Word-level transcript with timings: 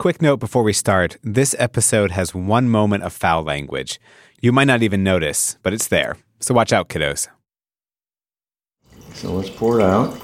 Quick 0.00 0.22
note 0.22 0.38
before 0.40 0.62
we 0.62 0.72
start 0.72 1.18
this 1.22 1.54
episode 1.58 2.10
has 2.12 2.34
one 2.34 2.70
moment 2.70 3.02
of 3.02 3.12
foul 3.12 3.42
language. 3.42 4.00
You 4.40 4.50
might 4.50 4.64
not 4.64 4.82
even 4.82 5.04
notice, 5.04 5.58
but 5.62 5.74
it's 5.74 5.88
there. 5.88 6.16
So 6.40 6.54
watch 6.54 6.72
out, 6.72 6.88
kiddos. 6.88 7.28
So 9.12 9.34
let's 9.34 9.50
pour 9.50 9.78
it 9.78 9.84
out. 9.84 10.14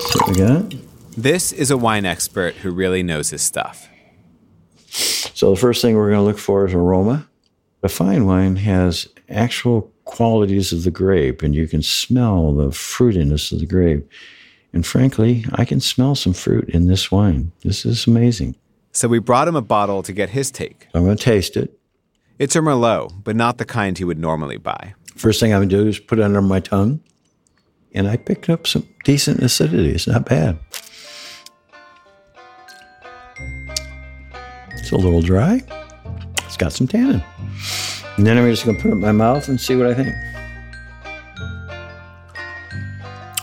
See 0.00 0.18
what 0.18 0.28
we 0.28 0.34
got. 0.34 0.74
This 1.16 1.52
is 1.52 1.70
a 1.70 1.76
wine 1.76 2.04
expert 2.04 2.56
who 2.56 2.72
really 2.72 3.04
knows 3.04 3.30
his 3.30 3.42
stuff. 3.42 3.88
So 4.88 5.50
the 5.50 5.60
first 5.60 5.80
thing 5.80 5.94
we're 5.94 6.10
going 6.10 6.18
to 6.18 6.26
look 6.26 6.38
for 6.40 6.66
is 6.66 6.74
aroma. 6.74 7.28
A 7.84 7.88
fine 7.88 8.26
wine 8.26 8.56
has 8.56 9.06
actual 9.28 9.82
qualities 10.02 10.72
of 10.72 10.82
the 10.82 10.90
grape, 10.90 11.44
and 11.44 11.54
you 11.54 11.68
can 11.68 11.82
smell 11.82 12.52
the 12.54 12.70
fruitiness 12.70 13.52
of 13.52 13.60
the 13.60 13.66
grape. 13.66 14.10
And 14.72 14.86
frankly, 14.86 15.44
I 15.52 15.64
can 15.64 15.80
smell 15.80 16.14
some 16.14 16.32
fruit 16.32 16.68
in 16.68 16.86
this 16.86 17.10
wine. 17.10 17.52
This 17.62 17.86
is 17.86 18.06
amazing. 18.06 18.56
So 18.92 19.08
we 19.08 19.18
brought 19.18 19.48
him 19.48 19.56
a 19.56 19.62
bottle 19.62 20.02
to 20.02 20.12
get 20.12 20.30
his 20.30 20.50
take. 20.50 20.88
I'm 20.94 21.04
going 21.04 21.16
to 21.16 21.22
taste 21.22 21.56
it. 21.56 21.78
It's 22.38 22.54
a 22.54 22.60
Merlot, 22.60 23.24
but 23.24 23.34
not 23.34 23.58
the 23.58 23.64
kind 23.64 23.96
he 23.96 24.04
would 24.04 24.18
normally 24.18 24.58
buy. 24.58 24.94
First 25.16 25.40
thing 25.40 25.52
I'm 25.52 25.60
going 25.60 25.68
to 25.70 25.76
do 25.84 25.88
is 25.88 25.98
put 25.98 26.18
it 26.18 26.22
under 26.22 26.42
my 26.42 26.60
tongue. 26.60 27.00
And 27.94 28.06
I 28.06 28.16
picked 28.16 28.48
up 28.48 28.66
some 28.66 28.86
decent 29.04 29.40
acidity. 29.42 29.90
It's 29.90 30.06
not 30.06 30.26
bad. 30.26 30.58
It's 34.72 34.92
a 34.92 34.96
little 34.96 35.22
dry. 35.22 35.62
It's 36.44 36.56
got 36.56 36.72
some 36.72 36.86
tannin. 36.86 37.24
And 38.16 38.26
then 38.26 38.36
I'm 38.36 38.48
just 38.50 38.64
going 38.64 38.76
to 38.76 38.82
put 38.82 38.90
it 38.90 38.92
in 38.92 39.00
my 39.00 39.12
mouth 39.12 39.48
and 39.48 39.60
see 39.60 39.74
what 39.74 39.86
I 39.86 39.94
think. 39.94 40.14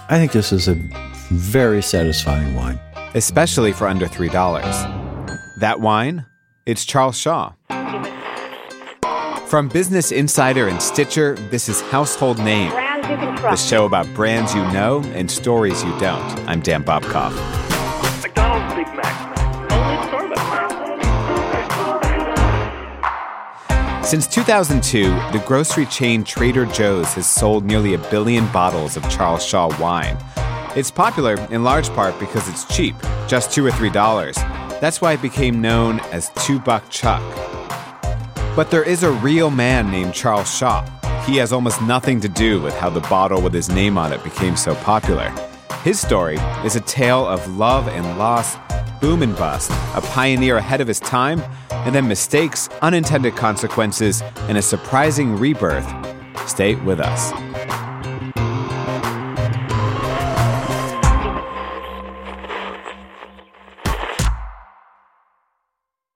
I 0.07 0.17
think 0.17 0.31
this 0.31 0.51
is 0.51 0.67
a 0.67 0.75
very 1.29 1.81
satisfying 1.81 2.53
wine. 2.55 2.79
especially 3.13 3.71
for 3.71 3.87
under 3.87 4.07
$3. 4.07 4.29
That 5.59 5.79
wine? 5.79 6.25
It's 6.65 6.83
Charles 6.85 7.17
Shaw. 7.17 7.53
From 9.47 9.69
Business 9.69 10.11
Insider 10.11 10.67
and 10.67 10.81
Stitcher, 10.81 11.35
this 11.49 11.69
is 11.69 11.79
Household 11.81 12.39
Name, 12.39 12.71
Brands 12.71 13.07
you 13.09 13.15
can 13.15 13.35
the 13.35 13.55
show 13.55 13.85
about 13.85 14.11
brands 14.13 14.53
you 14.53 14.61
know 14.73 15.01
and 15.13 15.29
stories 15.31 15.81
you 15.83 15.97
don't. 15.99 16.39
I'm 16.49 16.59
Dan 16.59 16.83
Bobkoff. 16.83 17.31
McDonald's 18.21 18.75
Big 18.75 18.87
Mac. 18.95 19.71
Only 19.71 19.95
at 19.95 20.09
Starbucks. 20.09 20.35
Since 24.05 24.27
2002, 24.27 25.03
the 25.31 25.43
grocery 25.45 25.85
chain 25.85 26.23
Trader 26.23 26.65
Joe's 26.65 27.13
has 27.13 27.29
sold 27.29 27.63
nearly 27.63 27.93
a 27.93 27.97
billion 27.97 28.47
bottles 28.51 28.97
of 28.97 29.09
Charles 29.09 29.45
Shaw 29.45 29.69
wine. 29.79 30.17
It's 30.75 30.91
popular 30.91 31.35
in 31.51 31.63
large 31.63 31.87
part 31.91 32.19
because 32.19 32.49
it's 32.49 32.65
cheap, 32.65 32.95
just 33.29 33.53
two 33.53 33.65
or 33.65 33.71
three 33.71 33.89
dollars. 33.89 34.35
That's 34.81 34.99
why 34.99 35.13
it 35.13 35.21
became 35.21 35.61
known 35.61 36.01
as 36.11 36.31
Two 36.45 36.59
Buck 36.59 36.89
Chuck. 36.89 37.21
But 38.57 38.71
there 38.71 38.83
is 38.83 39.03
a 39.03 39.11
real 39.11 39.49
man 39.49 39.89
named 39.89 40.13
Charles 40.13 40.53
Shaw. 40.53 40.83
He 41.25 41.37
has 41.37 41.53
almost 41.53 41.81
nothing 41.81 42.19
to 42.19 42.27
do 42.27 42.61
with 42.61 42.75
how 42.75 42.89
the 42.89 42.99
bottle 43.01 43.41
with 43.41 43.53
his 43.53 43.69
name 43.69 43.97
on 43.97 44.11
it 44.11 44.21
became 44.21 44.57
so 44.57 44.75
popular. 44.75 45.33
His 45.83 45.97
story 45.97 46.37
is 46.65 46.75
a 46.75 46.81
tale 46.81 47.25
of 47.25 47.55
love 47.55 47.87
and 47.87 48.19
loss, 48.19 48.57
boom 48.99 49.23
and 49.23 49.35
bust, 49.37 49.71
a 49.95 50.01
pioneer 50.01 50.57
ahead 50.57 50.81
of 50.81 50.89
his 50.89 50.99
time, 50.99 51.41
and 51.71 51.95
then 51.95 52.05
mistakes, 52.05 52.67
unintended 52.81 53.37
consequences, 53.37 54.21
and 54.49 54.57
a 54.57 54.61
surprising 54.61 55.37
rebirth. 55.37 55.89
Stay 56.49 56.75
with 56.75 56.99
us. 56.99 57.31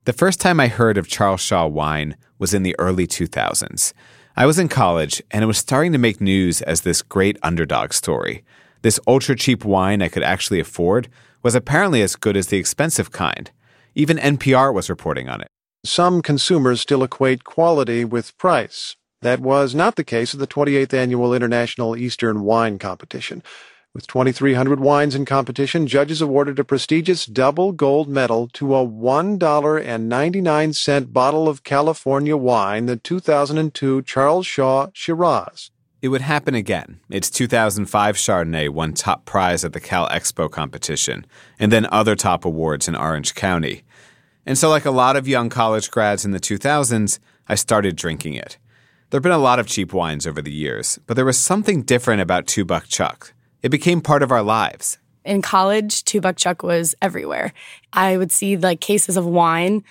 The 0.09 0.13
first 0.13 0.41
time 0.41 0.59
I 0.59 0.69
heard 0.69 0.97
of 0.97 1.07
Charles 1.07 1.39
Shaw 1.39 1.67
wine 1.67 2.17
was 2.39 2.55
in 2.55 2.63
the 2.63 2.75
early 2.79 3.05
2000s. 3.05 3.93
I 4.35 4.47
was 4.47 4.57
in 4.57 4.67
college 4.67 5.21
and 5.30 5.43
it 5.43 5.45
was 5.45 5.59
starting 5.59 5.92
to 5.92 5.99
make 5.99 6.20
news 6.20 6.64
as 6.64 6.81
this 6.81 7.03
great 7.03 7.37
underdog 7.43 7.93
story. 7.93 8.43
This 8.81 8.99
ultra 9.08 9.36
cheap 9.36 9.64
wine 9.64 10.02
I 10.02 10.08
could 10.08 10.23
actually 10.23 10.59
afford 10.59 11.09
was 11.43 11.53
apparently 11.53 12.02
as 12.02 12.15
good 12.15 12.36
as 12.36 12.48
the 12.48 12.58
expensive 12.58 13.11
kind. 13.11 13.52
Even 13.93 14.17
NPR 14.17 14.73
was 14.73 14.89
reporting 14.89 15.30
on 15.30 15.42
it. 15.42 15.48
Some 15.86 16.23
consumers 16.23 16.81
still 16.81 17.03
equate 17.03 17.43
quality 17.43 18.03
with 18.03 18.36
price. 18.39 18.95
That 19.21 19.42
was 19.42 19.75
not 19.75 19.95
the 19.95 20.03
case 20.03 20.33
at 20.33 20.39
the 20.39 20.48
28th 20.48 20.92
Annual 20.92 21.36
International 21.36 21.95
Eastern 21.95 22.42
Wine 22.42 22.80
Competition. 22.80 23.43
With 23.95 24.05
2,300 24.05 24.80
wines 24.80 25.16
in 25.16 25.26
competition, 25.26 25.88
judges 25.88 26.22
awarded 26.22 26.60
a 26.60 26.64
prestigious 26.64 27.26
double 27.26 27.72
gold 27.72 28.08
medal 28.08 28.48
to 28.50 28.76
a 28.76 28.86
$1.99 28.86 31.11
bottle 31.11 31.50
of 31.50 31.64
California 31.64 32.38
wine, 32.38 32.86
the 32.86 32.98
2002 32.98 34.04
Charles 34.04 34.45
Shaw 34.45 34.89
Shiraz. 34.94 35.72
It 36.04 36.10
would 36.10 36.22
happen 36.22 36.54
again. 36.54 36.99
Its 37.10 37.32
2005 37.32 38.16
Chardonnay 38.16 38.70
won 38.70 38.94
top 38.94 39.26
prize 39.26 39.66
at 39.66 39.73
the 39.73 39.80
Cal 39.80 40.08
Expo 40.10 40.52
competition, 40.52 41.26
and 41.58 41.72
then 41.72 41.88
other 41.92 42.16
top 42.16 42.45
awards 42.45 42.88
in 42.88 42.95
Orange 42.95 43.33
County. 43.33 43.82
And 44.45 44.55
so, 44.55 44.70
like 44.70 44.86
a 44.86 44.92
lot 44.92 45.16
of 45.16 45.28
young 45.28 45.49
college 45.49 45.89
grads 45.89 46.23
in 46.23 46.32
the 46.32 46.39
2000s, 46.39 47.17
I 47.48 47.55
started 47.55 47.95
drinking 47.95 48.36
it. 48.36 48.60
There 49.10 49.17
have 49.17 49.23
been 49.23 49.32
a 49.32 49.39
lot 49.39 49.58
of 49.58 49.66
cheap 49.66 49.94
wines 49.94 50.28
over 50.28 50.44
the 50.44 50.54
years, 50.54 50.99
but 51.08 51.16
there 51.16 51.26
was 51.26 51.39
something 51.39 51.82
different 51.82 52.22
about 52.22 52.45
Two 52.45 52.66
Buck 52.66 52.88
Chuck. 52.88 53.33
It 53.61 53.70
became 53.70 54.02
part 54.02 54.23
of 54.23 54.31
our 54.31 54.43
lives. 54.43 54.97
in 55.25 55.42
college, 55.42 56.03
two 56.05 56.21
buck 56.21 56.37
chuck 56.37 56.64
was 56.64 56.95
everywhere. 57.02 57.53
I 57.93 58.17
would 58.17 58.31
see 58.31 58.58
like 58.58 58.80
cases 58.80 59.17
of 59.17 59.25
wine 59.25 59.83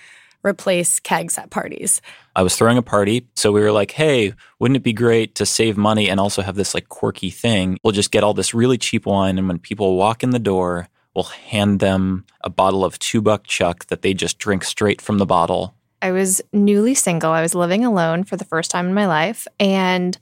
replace 0.43 1.01
kegs 1.01 1.37
at 1.37 1.51
parties. 1.51 2.01
I 2.35 2.43
was 2.43 2.57
throwing 2.57 2.79
a 2.79 2.83
party, 2.83 3.27
so 3.35 3.53
we 3.53 3.61
were 3.61 3.73
like, 3.73 3.93
"Hey, 3.93 4.33
wouldn't 4.59 4.77
it 4.77 4.83
be 4.83 4.93
great 4.93 5.35
to 5.35 5.45
save 5.45 5.77
money 5.77 6.09
and 6.09 6.19
also 6.19 6.43
have 6.43 6.55
this 6.57 6.75
like 6.75 6.89
quirky 6.89 7.31
thing? 7.31 7.77
We'll 7.83 7.93
just 7.93 8.11
get 8.11 8.25
all 8.25 8.35
this 8.35 8.55
really 8.55 8.79
cheap 8.79 9.05
wine, 9.07 9.39
and 9.39 9.49
when 9.49 9.59
people 9.59 9.97
walk 9.97 10.23
in 10.23 10.31
the 10.31 10.39
door, 10.39 10.89
we'll 11.15 11.25
hand 11.25 11.81
them 11.81 12.25
a 12.43 12.51
bottle 12.51 12.85
of 12.85 12.99
two 12.99 13.21
buck 13.21 13.47
chuck 13.47 13.87
that 13.87 14.03
they 14.03 14.15
just 14.15 14.39
drink 14.39 14.65
straight 14.65 15.01
from 15.03 15.19
the 15.19 15.27
bottle." 15.27 15.75
I 16.01 16.13
was 16.13 16.41
newly 16.53 16.95
single. 16.95 17.33
I 17.33 17.43
was 17.43 17.55
living 17.55 17.85
alone 17.85 18.25
for 18.25 18.37
the 18.37 18.45
first 18.45 18.71
time 18.71 18.87
in 18.87 18.95
my 18.95 19.07
life. 19.07 19.49
And 19.59 20.17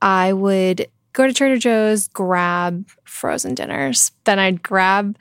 I 0.00 0.32
would 0.32 0.86
go 1.16 1.26
to 1.26 1.32
Trader 1.32 1.56
Joe's, 1.56 2.08
grab 2.08 2.86
frozen 3.04 3.54
dinners. 3.54 4.12
Then 4.24 4.38
I'd 4.38 4.62
grab 4.62 5.16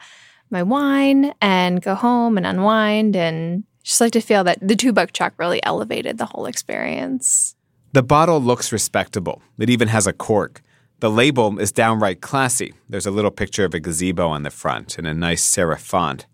my 0.49 0.61
wine 0.61 1.33
and 1.41 1.81
go 1.81 1.95
home 1.95 2.37
and 2.37 2.45
unwind 2.45 3.15
and 3.15 3.63
just 3.81 4.01
like 4.01 4.11
to 4.11 4.21
feel 4.21 4.43
that 4.43 4.59
the 4.61 4.75
two 4.75 4.91
buck 4.91 5.13
chuck 5.13 5.33
really 5.37 5.63
elevated 5.63 6.17
the 6.17 6.25
whole 6.25 6.47
experience. 6.47 7.55
The 7.93 8.03
bottle 8.03 8.41
looks 8.41 8.73
respectable. 8.73 9.41
It 9.57 9.69
even 9.69 9.87
has 9.87 10.05
a 10.05 10.11
cork. 10.11 10.61
The 10.99 11.09
label 11.09 11.57
is 11.59 11.71
downright 11.71 12.19
classy. 12.19 12.73
There's 12.89 13.05
a 13.05 13.11
little 13.11 13.31
picture 13.31 13.63
of 13.63 13.73
a 13.73 13.79
gazebo 13.79 14.27
on 14.27 14.43
the 14.43 14.51
front 14.51 14.97
and 14.97 15.07
a 15.07 15.13
nice 15.13 15.49
serif 15.49 15.79
font. 15.79 16.25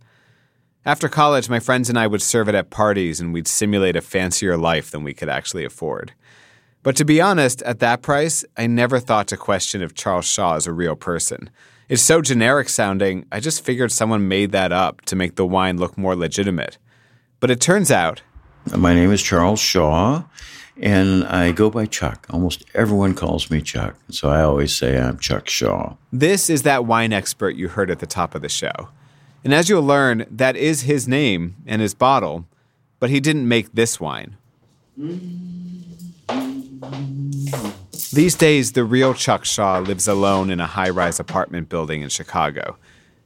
After 0.85 1.07
college, 1.07 1.49
my 1.49 1.59
friends 1.59 1.87
and 1.87 1.99
I 1.99 2.07
would 2.07 2.23
serve 2.23 2.49
it 2.49 2.55
at 2.55 2.71
parties 2.71 3.19
and 3.19 3.31
we'd 3.31 3.47
simulate 3.47 3.95
a 3.95 4.01
fancier 4.01 4.57
life 4.57 4.89
than 4.89 5.03
we 5.03 5.13
could 5.13 5.29
actually 5.29 5.65
afford. 5.65 6.13
But 6.83 6.95
to 6.95 7.05
be 7.05 7.21
honest, 7.21 7.61
at 7.61 7.79
that 7.79 8.01
price, 8.01 8.43
I 8.57 8.65
never 8.65 8.99
thought 8.99 9.27
to 9.27 9.37
question 9.37 9.81
if 9.81 9.93
Charles 9.93 10.25
Shaw 10.25 10.55
is 10.55 10.65
a 10.65 10.73
real 10.73 10.95
person. 10.95 11.49
It's 11.89 12.01
so 12.01 12.21
generic 12.21 12.69
sounding, 12.69 13.25
I 13.31 13.39
just 13.39 13.63
figured 13.63 13.91
someone 13.91 14.27
made 14.27 14.51
that 14.53 14.71
up 14.71 15.01
to 15.01 15.15
make 15.15 15.35
the 15.35 15.45
wine 15.45 15.77
look 15.77 15.97
more 15.97 16.15
legitimate. 16.15 16.77
But 17.39 17.51
it 17.51 17.61
turns 17.61 17.91
out 17.91 18.21
My 18.75 18.93
name 18.95 19.11
is 19.11 19.21
Charles 19.21 19.59
Shaw, 19.59 20.23
and 20.79 21.23
I 21.25 21.51
go 21.51 21.69
by 21.69 21.85
Chuck. 21.85 22.25
Almost 22.29 22.63
everyone 22.73 23.13
calls 23.13 23.51
me 23.51 23.61
Chuck, 23.61 23.95
so 24.09 24.29
I 24.29 24.41
always 24.41 24.75
say 24.75 24.99
I'm 24.99 25.19
Chuck 25.19 25.49
Shaw. 25.49 25.95
This 26.11 26.49
is 26.49 26.63
that 26.63 26.85
wine 26.85 27.13
expert 27.13 27.55
you 27.55 27.67
heard 27.67 27.91
at 27.91 27.99
the 27.99 28.07
top 28.07 28.33
of 28.33 28.41
the 28.41 28.49
show. 28.49 28.89
And 29.43 29.53
as 29.53 29.69
you'll 29.69 29.83
learn, 29.83 30.25
that 30.31 30.55
is 30.55 30.81
his 30.83 31.07
name 31.07 31.57
and 31.67 31.81
his 31.81 31.93
bottle, 31.93 32.45
but 32.99 33.09
he 33.09 33.19
didn't 33.19 33.47
make 33.47 33.73
this 33.73 33.99
wine. 33.99 34.37
Mm. 34.99 35.70
These 38.13 38.35
days, 38.35 38.73
the 38.73 38.83
real 38.83 39.13
Chuck 39.13 39.45
Shaw 39.45 39.79
lives 39.79 40.05
alone 40.05 40.49
in 40.49 40.59
a 40.59 40.67
high 40.67 40.89
rise 40.89 41.17
apartment 41.17 41.69
building 41.69 42.01
in 42.01 42.09
Chicago. 42.09 42.77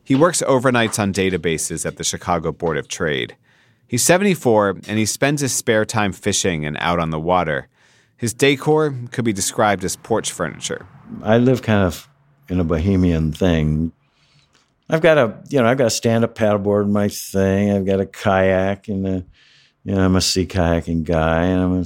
He 0.04 0.14
works 0.14 0.44
overnights 0.44 1.00
on 1.00 1.12
databases 1.12 1.88
at 1.88 1.98
the 1.98 2.04
Chicago 2.04 2.52
Board 2.52 2.78
of 2.78 2.88
Trade. 2.88 3.36
He's 3.88 4.04
74 4.04 4.82
and 4.88 5.00
he 5.00 5.08
spends 5.08 5.42
his 5.42 5.54
spare 5.54 5.86
time 5.86 6.12
fishing 6.12 6.66
and 6.66 6.78
out 6.80 7.00
on 7.00 7.10
the 7.10 7.20
water. 7.20 7.68
His 8.18 8.32
decor 8.32 8.94
could 9.12 9.26
be 9.26 9.34
described 9.34 9.84
as 9.84 9.96
porch 9.96 10.32
furniture. 10.32 10.86
I 11.24 11.40
live 11.40 11.64
kind 11.64 11.84
of 11.84 12.08
in 12.48 12.60
a 12.60 12.64
bohemian 12.64 13.32
thing. 13.32 13.92
I've 14.88 15.02
got 15.02 15.18
a, 15.18 15.36
you 15.50 15.60
know, 15.60 15.68
I've 15.68 15.80
got 15.80 15.88
a 15.88 15.92
stand-up 15.92 16.36
paddleboard 16.36 16.90
my 16.92 17.08
thing. 17.08 17.72
I've 17.72 17.88
got 17.88 18.00
a 18.00 18.06
kayak, 18.06 18.88
and 18.88 19.08
a, 19.08 19.26
you 19.84 19.96
know, 19.96 20.06
I'm 20.06 20.16
a 20.16 20.22
sea 20.22 20.46
kayaking 20.46 21.06
guy, 21.06 21.46
and 21.46 21.62
I'm 21.62 21.82
a, 21.82 21.86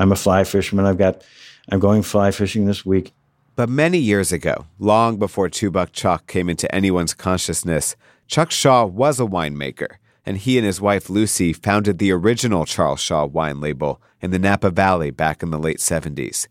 I'm 0.00 0.12
a 0.12 0.16
fly 0.16 0.44
fisherman. 0.44 0.86
I've 0.86 0.96
got, 0.96 1.22
I'm 1.68 1.78
going 1.78 2.02
fly 2.02 2.30
fishing 2.30 2.66
this 2.66 2.86
week. 2.86 3.12
But 3.56 3.68
many 3.68 3.98
years 3.98 4.32
ago, 4.32 4.66
long 4.78 5.18
before 5.18 5.48
Two 5.48 5.70
Buck 5.70 5.92
Chuck 5.92 6.26
came 6.26 6.48
into 6.48 6.72
anyone's 6.74 7.14
consciousness, 7.14 7.96
Chuck 8.26 8.50
Shaw 8.50 8.86
was 8.86 9.20
a 9.20 9.24
winemaker, 9.24 9.96
and 10.24 10.38
he 10.38 10.56
and 10.56 10.66
his 10.66 10.80
wife 10.80 11.10
Lucy 11.10 11.52
founded 11.52 11.98
the 11.98 12.12
original 12.12 12.64
Charles 12.64 13.00
Shaw 13.00 13.26
wine 13.26 13.60
label 13.60 14.00
in 14.20 14.30
the 14.30 14.38
Napa 14.38 14.70
Valley 14.70 15.10
back 15.10 15.42
in 15.42 15.50
the 15.50 15.58
late 15.58 15.78
70s. 15.78 16.46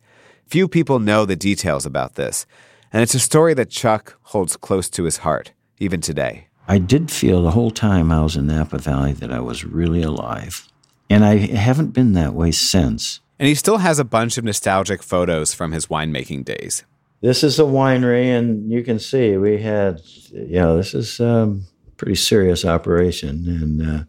Few 0.45 0.67
people 0.67 1.00
know 1.00 1.25
the 1.25 1.35
details 1.35 1.85
about 1.85 2.15
this, 2.15 2.45
and 2.91 3.01
it's 3.01 3.13
a 3.13 3.19
story 3.19 3.53
that 3.53 3.69
Chuck 3.69 4.17
holds 4.23 4.57
close 4.57 4.89
to 4.89 5.03
his 5.03 5.17
heart, 5.17 5.53
even 5.79 6.01
today. 6.01 6.47
I 6.67 6.77
did 6.77 7.09
feel 7.09 7.41
the 7.41 7.51
whole 7.51 7.71
time 7.71 8.11
I 8.11 8.21
was 8.21 8.35
in 8.35 8.47
Napa 8.47 8.77
Valley 8.77 9.13
that 9.13 9.31
I 9.31 9.39
was 9.39 9.65
really 9.65 10.03
alive. 10.03 10.67
And 11.09 11.25
I 11.25 11.38
haven't 11.38 11.91
been 11.91 12.13
that 12.13 12.35
way 12.35 12.51
since. 12.51 13.19
And 13.39 13.47
he 13.47 13.56
still 13.56 13.77
has 13.77 14.00
a 14.00 14.03
bunch 14.03 14.38
of 14.38 14.44
nostalgic 14.44 15.01
photos 15.01 15.53
from 15.53 15.71
his 15.71 15.88
winemaking 15.88 16.44
days. 16.44 16.83
This 17.21 17.44
is 17.44 17.59
a 17.59 17.63
winery, 17.63 18.25
and 18.25 18.69
you 18.69 18.83
can 18.83 19.00
see 19.00 19.38
we 19.38 19.62
had, 19.62 20.01
you 20.31 20.59
know, 20.59 20.77
this 20.77 20.94
is 20.94 21.19
a 21.19 21.27
um, 21.27 21.65
pretty 21.97 22.15
serious 22.15 22.65
operation. 22.65 23.45
And 23.47 24.07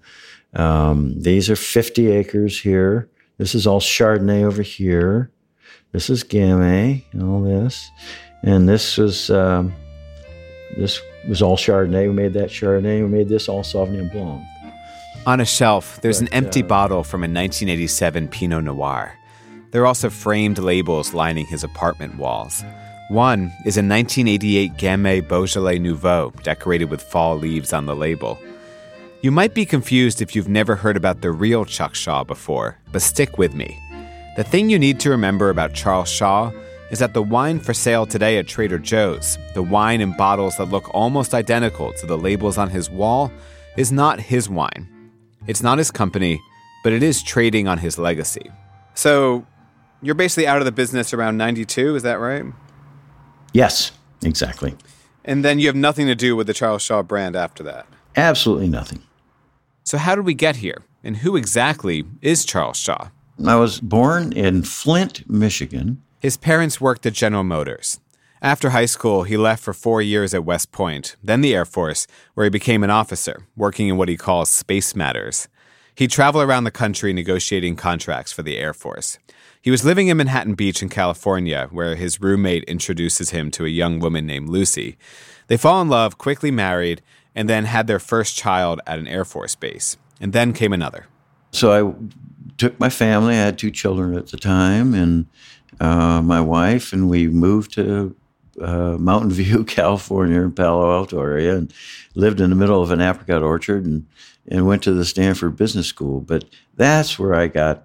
uh, 0.56 0.60
um, 0.60 1.20
these 1.20 1.48
are 1.48 1.56
50 1.56 2.08
acres 2.10 2.60
here. 2.60 3.08
This 3.38 3.54
is 3.54 3.66
all 3.66 3.80
Chardonnay 3.80 4.42
over 4.42 4.62
here. 4.62 5.30
This 5.92 6.10
is 6.10 6.22
Gamay, 6.22 7.04
and 7.12 7.22
all 7.22 7.42
this. 7.42 7.90
And 8.42 8.68
this 8.68 8.96
was 8.96 9.30
um, 9.30 9.72
this 10.76 11.00
was 11.28 11.42
all 11.42 11.56
Chardonnay. 11.56 12.06
We 12.08 12.14
made 12.14 12.32
that 12.34 12.50
Chardonnay. 12.50 13.02
We 13.02 13.08
made 13.08 13.28
this 13.28 13.48
all 13.48 13.62
Sauvignon 13.62 14.12
Blanc. 14.12 14.42
On 15.26 15.40
a 15.40 15.44
shelf, 15.44 16.00
there's 16.00 16.20
But, 16.20 16.28
an 16.28 16.34
empty 16.34 16.62
uh, 16.62 16.66
bottle 16.66 17.04
from 17.04 17.20
a 17.20 17.28
1987 17.28 18.28
Pinot 18.28 18.64
Noir. 18.64 19.14
There 19.70 19.82
are 19.82 19.86
also 19.86 20.10
framed 20.10 20.58
labels 20.58 21.14
lining 21.14 21.46
his 21.46 21.62
apartment 21.62 22.16
walls. 22.16 22.64
One 23.08 23.52
is 23.64 23.76
a 23.76 23.86
1988 23.86 24.74
Gamay 24.74 25.28
Beaujolais 25.28 25.78
Nouveau 25.78 26.32
decorated 26.42 26.90
with 26.90 27.02
fall 27.02 27.36
leaves 27.36 27.72
on 27.72 27.86
the 27.86 27.94
label. 27.94 28.38
You 29.22 29.30
might 29.30 29.54
be 29.54 29.64
confused 29.64 30.20
if 30.20 30.34
you've 30.34 30.48
never 30.48 30.74
heard 30.74 30.96
about 30.96 31.20
the 31.20 31.30
real 31.30 31.64
Chuck 31.64 31.94
Shaw 31.94 32.24
before, 32.24 32.78
but 32.90 33.02
stick 33.02 33.38
with 33.38 33.54
me. 33.54 33.78
The 34.36 34.44
thing 34.44 34.70
you 34.70 34.78
need 34.78 34.98
to 35.00 35.10
remember 35.10 35.50
about 35.50 35.74
Charles 35.74 36.08
Shaw 36.08 36.50
is 36.90 36.98
that 36.98 37.14
the 37.14 37.22
wine 37.22 37.60
for 37.60 37.74
sale 37.74 38.06
today 38.06 38.38
at 38.38 38.48
Trader 38.48 38.78
Joe's, 38.78 39.38
the 39.54 39.62
wine 39.62 40.00
in 40.00 40.16
bottles 40.16 40.56
that 40.56 40.70
look 40.70 40.92
almost 40.92 41.34
identical 41.34 41.92
to 41.94 42.06
the 42.06 42.18
labels 42.18 42.58
on 42.58 42.70
his 42.70 42.90
wall, 42.90 43.30
is 43.76 43.92
not 43.92 44.18
his 44.18 44.48
wine. 44.48 44.88
It's 45.46 45.62
not 45.62 45.78
his 45.78 45.90
company, 45.90 46.40
but 46.82 46.92
it 46.92 47.02
is 47.02 47.22
trading 47.22 47.68
on 47.68 47.78
his 47.78 47.98
legacy. 47.98 48.50
So, 48.94 49.46
you're 50.02 50.14
basically 50.14 50.46
out 50.46 50.58
of 50.58 50.64
the 50.64 50.72
business 50.72 51.12
around 51.12 51.36
92, 51.36 51.96
is 51.96 52.02
that 52.02 52.14
right? 52.14 52.44
Yes, 53.52 53.92
exactly. 54.22 54.76
And 55.24 55.44
then 55.44 55.58
you 55.58 55.66
have 55.66 55.76
nothing 55.76 56.06
to 56.06 56.14
do 56.14 56.34
with 56.36 56.46
the 56.46 56.54
Charles 56.54 56.82
Shaw 56.82 57.02
brand 57.02 57.36
after 57.36 57.62
that. 57.64 57.86
Absolutely 58.16 58.68
nothing. 58.68 59.02
So, 59.84 59.98
how 59.98 60.14
did 60.14 60.24
we 60.24 60.34
get 60.34 60.56
here? 60.56 60.82
And 61.02 61.18
who 61.18 61.36
exactly 61.36 62.04
is 62.22 62.44
Charles 62.44 62.78
Shaw? 62.78 63.08
I 63.46 63.56
was 63.56 63.80
born 63.80 64.32
in 64.32 64.62
Flint, 64.62 65.28
Michigan. 65.28 66.02
His 66.18 66.36
parents 66.36 66.80
worked 66.80 67.06
at 67.06 67.14
General 67.14 67.44
Motors. 67.44 68.00
After 68.42 68.70
high 68.70 68.86
school, 68.86 69.24
he 69.24 69.36
left 69.36 69.62
for 69.62 69.72
four 69.72 70.00
years 70.00 70.32
at 70.32 70.44
West 70.44 70.72
Point, 70.72 71.16
then 71.22 71.40
the 71.40 71.54
Air 71.54 71.64
Force, 71.64 72.06
where 72.34 72.44
he 72.44 72.50
became 72.50 72.82
an 72.82 72.90
officer, 72.90 73.46
working 73.56 73.88
in 73.88 73.96
what 73.96 74.08
he 74.08 74.16
calls 74.16 74.50
space 74.50 74.94
matters. 74.94 75.48
He'd 75.94 76.10
travel 76.10 76.40
around 76.40 76.64
the 76.64 76.70
country 76.70 77.12
negotiating 77.12 77.76
contracts 77.76 78.32
for 78.32 78.42
the 78.42 78.56
Air 78.56 78.72
Force. 78.72 79.18
He 79.62 79.70
was 79.70 79.84
living 79.84 80.08
in 80.08 80.16
Manhattan 80.16 80.54
Beach 80.54 80.82
in 80.82 80.88
California, 80.88 81.68
where 81.70 81.94
his 81.94 82.20
roommate 82.20 82.64
introduces 82.64 83.30
him 83.30 83.50
to 83.50 83.66
a 83.66 83.68
young 83.68 84.00
woman 84.00 84.26
named 84.26 84.48
Lucy. 84.48 84.96
They 85.48 85.58
fall 85.58 85.82
in 85.82 85.88
love, 85.88 86.16
quickly 86.16 86.50
married, 86.50 87.02
and 87.34 87.48
then 87.48 87.66
had 87.66 87.86
their 87.86 87.98
first 87.98 88.36
child 88.36 88.80
at 88.86 88.98
an 88.98 89.06
Air 89.06 89.24
Force 89.24 89.54
base. 89.54 89.98
And 90.18 90.32
then 90.32 90.54
came 90.54 90.72
another. 90.72 91.06
So 91.52 91.72
I 91.72 91.94
took 92.56 92.80
my 92.80 92.88
family. 92.88 93.34
I 93.34 93.38
had 93.44 93.58
two 93.58 93.70
children 93.70 94.16
at 94.16 94.28
the 94.28 94.38
time, 94.38 94.94
and 94.94 95.26
uh, 95.78 96.22
my 96.22 96.40
wife, 96.40 96.92
and 96.94 97.10
we 97.10 97.28
moved 97.28 97.74
to 97.74 98.16
uh, 98.62 98.96
Mountain 98.98 99.30
View, 99.40 99.64
California, 99.64 100.40
in 100.40 100.52
Palo 100.52 100.90
Alto 100.90 101.20
area, 101.20 101.56
and 101.56 101.72
lived 102.14 102.40
in 102.40 102.48
the 102.48 102.56
middle 102.56 102.82
of 102.82 102.90
an 102.90 103.02
apricot 103.02 103.42
orchard, 103.42 103.84
and 103.84 104.06
and 104.48 104.66
went 104.66 104.82
to 104.82 104.92
the 104.92 105.04
Stanford 105.04 105.56
Business 105.56 105.86
School. 105.86 106.20
But 106.20 106.44
that's 106.76 107.18
where 107.18 107.34
I 107.34 107.46
got 107.46 107.84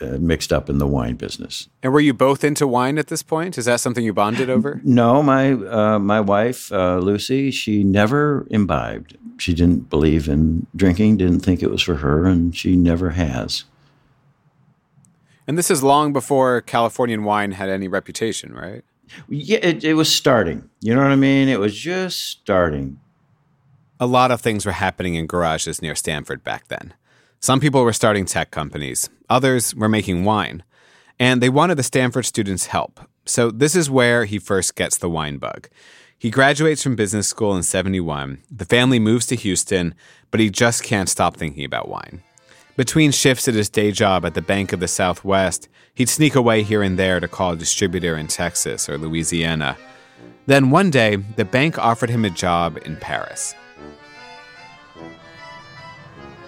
uh, 0.00 0.18
mixed 0.18 0.52
up 0.52 0.68
in 0.70 0.78
the 0.78 0.86
wine 0.86 1.16
business. 1.16 1.68
And 1.82 1.92
were 1.92 2.00
you 2.00 2.14
both 2.14 2.44
into 2.44 2.66
wine 2.66 2.98
at 2.98 3.08
this 3.08 3.22
point? 3.22 3.58
Is 3.58 3.64
that 3.66 3.80
something 3.80 4.04
you 4.04 4.12
bonded 4.12 4.50
over? 4.50 4.80
No, 4.84 5.22
my 5.22 5.52
uh, 5.52 5.98
my 5.98 6.20
wife 6.20 6.72
uh, 6.72 6.98
Lucy, 6.98 7.50
she 7.50 7.84
never 7.84 8.46
imbibed. 8.50 9.16
She 9.38 9.54
didn't 9.54 9.88
believe 9.90 10.28
in 10.28 10.66
drinking, 10.76 11.16
didn't 11.16 11.40
think 11.40 11.62
it 11.62 11.70
was 11.70 11.82
for 11.82 11.96
her, 11.96 12.26
and 12.26 12.54
she 12.54 12.76
never 12.76 13.10
has. 13.10 13.64
And 15.46 15.58
this 15.58 15.70
is 15.70 15.82
long 15.82 16.12
before 16.12 16.60
Californian 16.60 17.24
wine 17.24 17.52
had 17.52 17.68
any 17.68 17.88
reputation, 17.88 18.52
right? 18.52 18.84
Yeah, 19.28 19.58
it, 19.62 19.82
it 19.82 19.94
was 19.94 20.14
starting. 20.14 20.70
You 20.80 20.94
know 20.94 21.02
what 21.02 21.10
I 21.10 21.16
mean? 21.16 21.48
It 21.48 21.58
was 21.58 21.76
just 21.76 22.20
starting. 22.20 23.00
A 23.98 24.06
lot 24.06 24.30
of 24.30 24.40
things 24.40 24.64
were 24.64 24.72
happening 24.72 25.14
in 25.14 25.26
garages 25.26 25.82
near 25.82 25.94
Stanford 25.94 26.44
back 26.44 26.68
then. 26.68 26.94
Some 27.42 27.58
people 27.58 27.84
were 27.84 27.94
starting 27.94 28.26
tech 28.26 28.50
companies, 28.50 29.08
others 29.30 29.74
were 29.74 29.88
making 29.88 30.26
wine, 30.26 30.62
and 31.18 31.40
they 31.42 31.48
wanted 31.48 31.76
the 31.76 31.82
Stanford 31.82 32.26
students' 32.26 32.66
help. 32.66 33.00
So, 33.24 33.50
this 33.50 33.74
is 33.74 33.88
where 33.88 34.26
he 34.26 34.38
first 34.38 34.76
gets 34.76 34.98
the 34.98 35.08
wine 35.08 35.38
bug. 35.38 35.70
He 36.18 36.28
graduates 36.28 36.82
from 36.82 36.96
business 36.96 37.28
school 37.28 37.56
in 37.56 37.62
71. 37.62 38.42
The 38.50 38.66
family 38.66 38.98
moves 38.98 39.24
to 39.26 39.36
Houston, 39.36 39.94
but 40.30 40.38
he 40.38 40.50
just 40.50 40.82
can't 40.82 41.08
stop 41.08 41.34
thinking 41.38 41.64
about 41.64 41.88
wine. 41.88 42.22
Between 42.76 43.10
shifts 43.10 43.48
at 43.48 43.54
his 43.54 43.70
day 43.70 43.90
job 43.90 44.26
at 44.26 44.34
the 44.34 44.42
Bank 44.42 44.74
of 44.74 44.80
the 44.80 44.88
Southwest, 44.88 45.66
he'd 45.94 46.10
sneak 46.10 46.34
away 46.34 46.62
here 46.62 46.82
and 46.82 46.98
there 46.98 47.20
to 47.20 47.28
call 47.28 47.52
a 47.52 47.56
distributor 47.56 48.18
in 48.18 48.26
Texas 48.26 48.86
or 48.86 48.98
Louisiana. 48.98 49.78
Then 50.44 50.68
one 50.68 50.90
day, 50.90 51.16
the 51.16 51.46
bank 51.46 51.78
offered 51.78 52.10
him 52.10 52.26
a 52.26 52.30
job 52.30 52.78
in 52.84 52.96
Paris. 52.96 53.54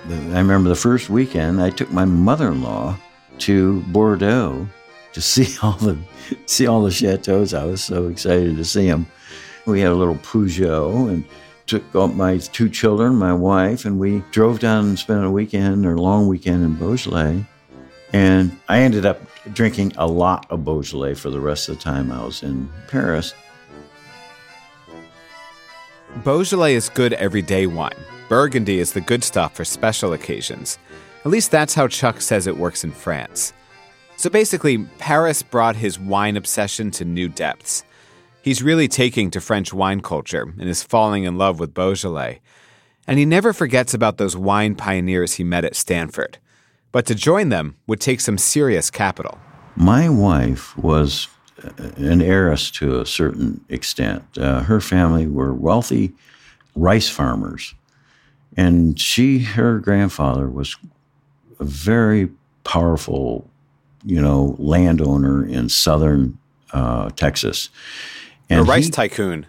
I 0.09 0.39
remember 0.39 0.69
the 0.69 0.75
first 0.75 1.09
weekend 1.09 1.63
I 1.63 1.71
took 1.71 1.91
my 1.93 2.05
mother-in-law 2.05 2.97
to 3.39 3.81
Bordeaux 3.83 4.67
to 5.13 5.21
see 5.21 5.57
all 5.63 5.73
the 5.73 5.99
see 6.47 6.67
all 6.67 6.83
the 6.83 6.91
chateaus. 6.91 7.55
I 7.55 7.65
was 7.65 7.85
so 7.85 8.09
excited 8.09 8.57
to 8.57 8.65
see 8.65 8.89
them. 8.89 9.07
We 9.67 9.81
had 9.81 9.93
a 9.93 9.95
little 9.95 10.17
Peugeot 10.17 11.09
and 11.09 11.25
took 11.67 11.95
my 12.15 12.39
two 12.39 12.69
children, 12.69 13.15
my 13.15 13.33
wife, 13.33 13.85
and 13.85 13.99
we 13.99 14.25
drove 14.33 14.59
down 14.59 14.87
and 14.87 14.99
spent 14.99 15.25
a 15.25 15.31
weekend 15.31 15.87
or 15.87 15.97
long 15.97 16.27
weekend 16.27 16.65
in 16.65 16.75
Beaujolais. 16.75 17.47
And 18.13 18.59
I 18.69 18.81
ended 18.81 19.07
up 19.07 19.21
drinking 19.55 19.93
a 19.97 20.07
lot 20.07 20.47
of 20.51 20.65
Beaujolais 20.65 21.15
for 21.15 21.31
the 21.31 21.41
rest 21.41 21.69
of 21.69 21.79
the 21.79 21.83
time 21.83 22.11
I 22.11 22.25
was 22.25 22.43
in 22.43 22.69
Paris. 22.89 23.35
Beaujolais 26.25 26.75
is 26.75 26.89
good 26.89 27.13
everyday 27.15 27.67
wine. 27.67 27.95
Burgundy 28.33 28.79
is 28.79 28.95
the 28.95 29.03
good 29.03 29.23
stuff 29.23 29.55
for 29.55 29.63
special 29.63 30.15
occasions. 30.15 30.79
At 31.23 31.31
least 31.31 31.51
that's 31.51 31.75
how 31.75 31.87
Chuck 31.87 32.23
says 32.23 32.47
it 32.47 32.57
works 32.57 32.83
in 32.83 32.91
France. 32.91 33.53
So 34.17 34.31
basically, 34.31 34.79
Paris 34.97 35.43
brought 35.43 35.77
his 35.77 35.99
wine 35.99 36.39
obsession 36.39 36.91
to 36.93 37.05
new 37.05 37.29
depths. 37.29 37.85
He's 38.41 38.63
really 38.63 38.89
taking 38.89 39.31
to 39.33 39.41
French 39.43 39.75
wine 39.75 40.01
culture 40.01 40.45
and 40.59 40.67
is 40.67 40.83
falling 40.83 41.25
in 41.25 41.37
love 41.37 41.61
with 41.61 41.75
Beaujolais. 41.75 42.41
And 43.07 43.19
he 43.19 43.27
never 43.27 43.53
forgets 43.53 43.93
about 43.93 44.17
those 44.17 44.35
wine 44.35 44.77
pioneers 44.77 45.35
he 45.35 45.45
met 45.45 45.67
at 45.67 45.77
Stanford. 45.77 46.39
But 46.91 47.05
to 47.09 47.15
join 47.15 47.51
them 47.51 47.77
would 47.87 48.01
take 48.01 48.21
some 48.21 48.39
serious 48.39 48.91
capital. 48.91 49.39
My 49.77 50.09
wife 50.09 50.75
was 50.79 51.29
uh, 51.63 51.69
an 51.99 52.23
heiress 52.23 52.71
to 52.71 52.99
a 52.99 53.05
certain 53.05 53.63
extent. 53.69 54.25
Uh, 54.39 54.63
her 54.63 54.81
family 54.81 55.27
were 55.27 55.53
wealthy 55.53 56.15
rice 56.75 57.11
farmers, 57.11 57.75
and 58.57 58.99
she, 58.99 59.41
her 59.41 59.79
grandfather, 59.79 60.49
was 60.49 60.77
a 61.59 61.65
very 61.65 62.31
powerful, 62.65 63.49
you 64.05 64.21
know, 64.21 64.57
landowner 64.59 65.45
in 65.47 65.69
southern 65.69 66.39
uh, 66.73 67.11
Texas. 67.11 67.69
a 68.51 68.63
rice 68.63 68.87
he- 68.87 68.91
tycoon. 68.91 69.47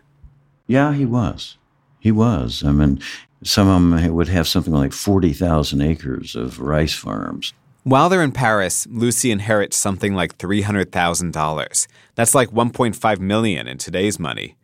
yeah, 0.68 0.94
he 0.94 1.06
was. 1.06 1.58
He 2.00 2.12
was. 2.12 2.64
I 2.66 2.72
mean, 2.72 3.00
some 3.44 3.68
of 3.68 4.02
them 4.02 4.14
would 4.16 4.28
have 4.28 4.48
something 4.48 4.74
like 4.74 4.94
forty 4.94 5.34
thousand 5.34 5.82
acres 5.82 6.36
of 6.36 6.60
rice 6.60 6.94
farms. 6.94 7.54
While 7.86 8.08
they're 8.08 8.24
in 8.24 8.32
Paris, 8.32 8.88
Lucy 8.90 9.30
inherits 9.30 9.76
something 9.76 10.14
like 10.16 10.38
$300,000. 10.38 11.88
That's 12.16 12.34
like 12.34 12.50
1.5 12.50 13.20
million 13.20 13.68
in 13.68 13.78
today's 13.78 14.18
money. 14.18 14.56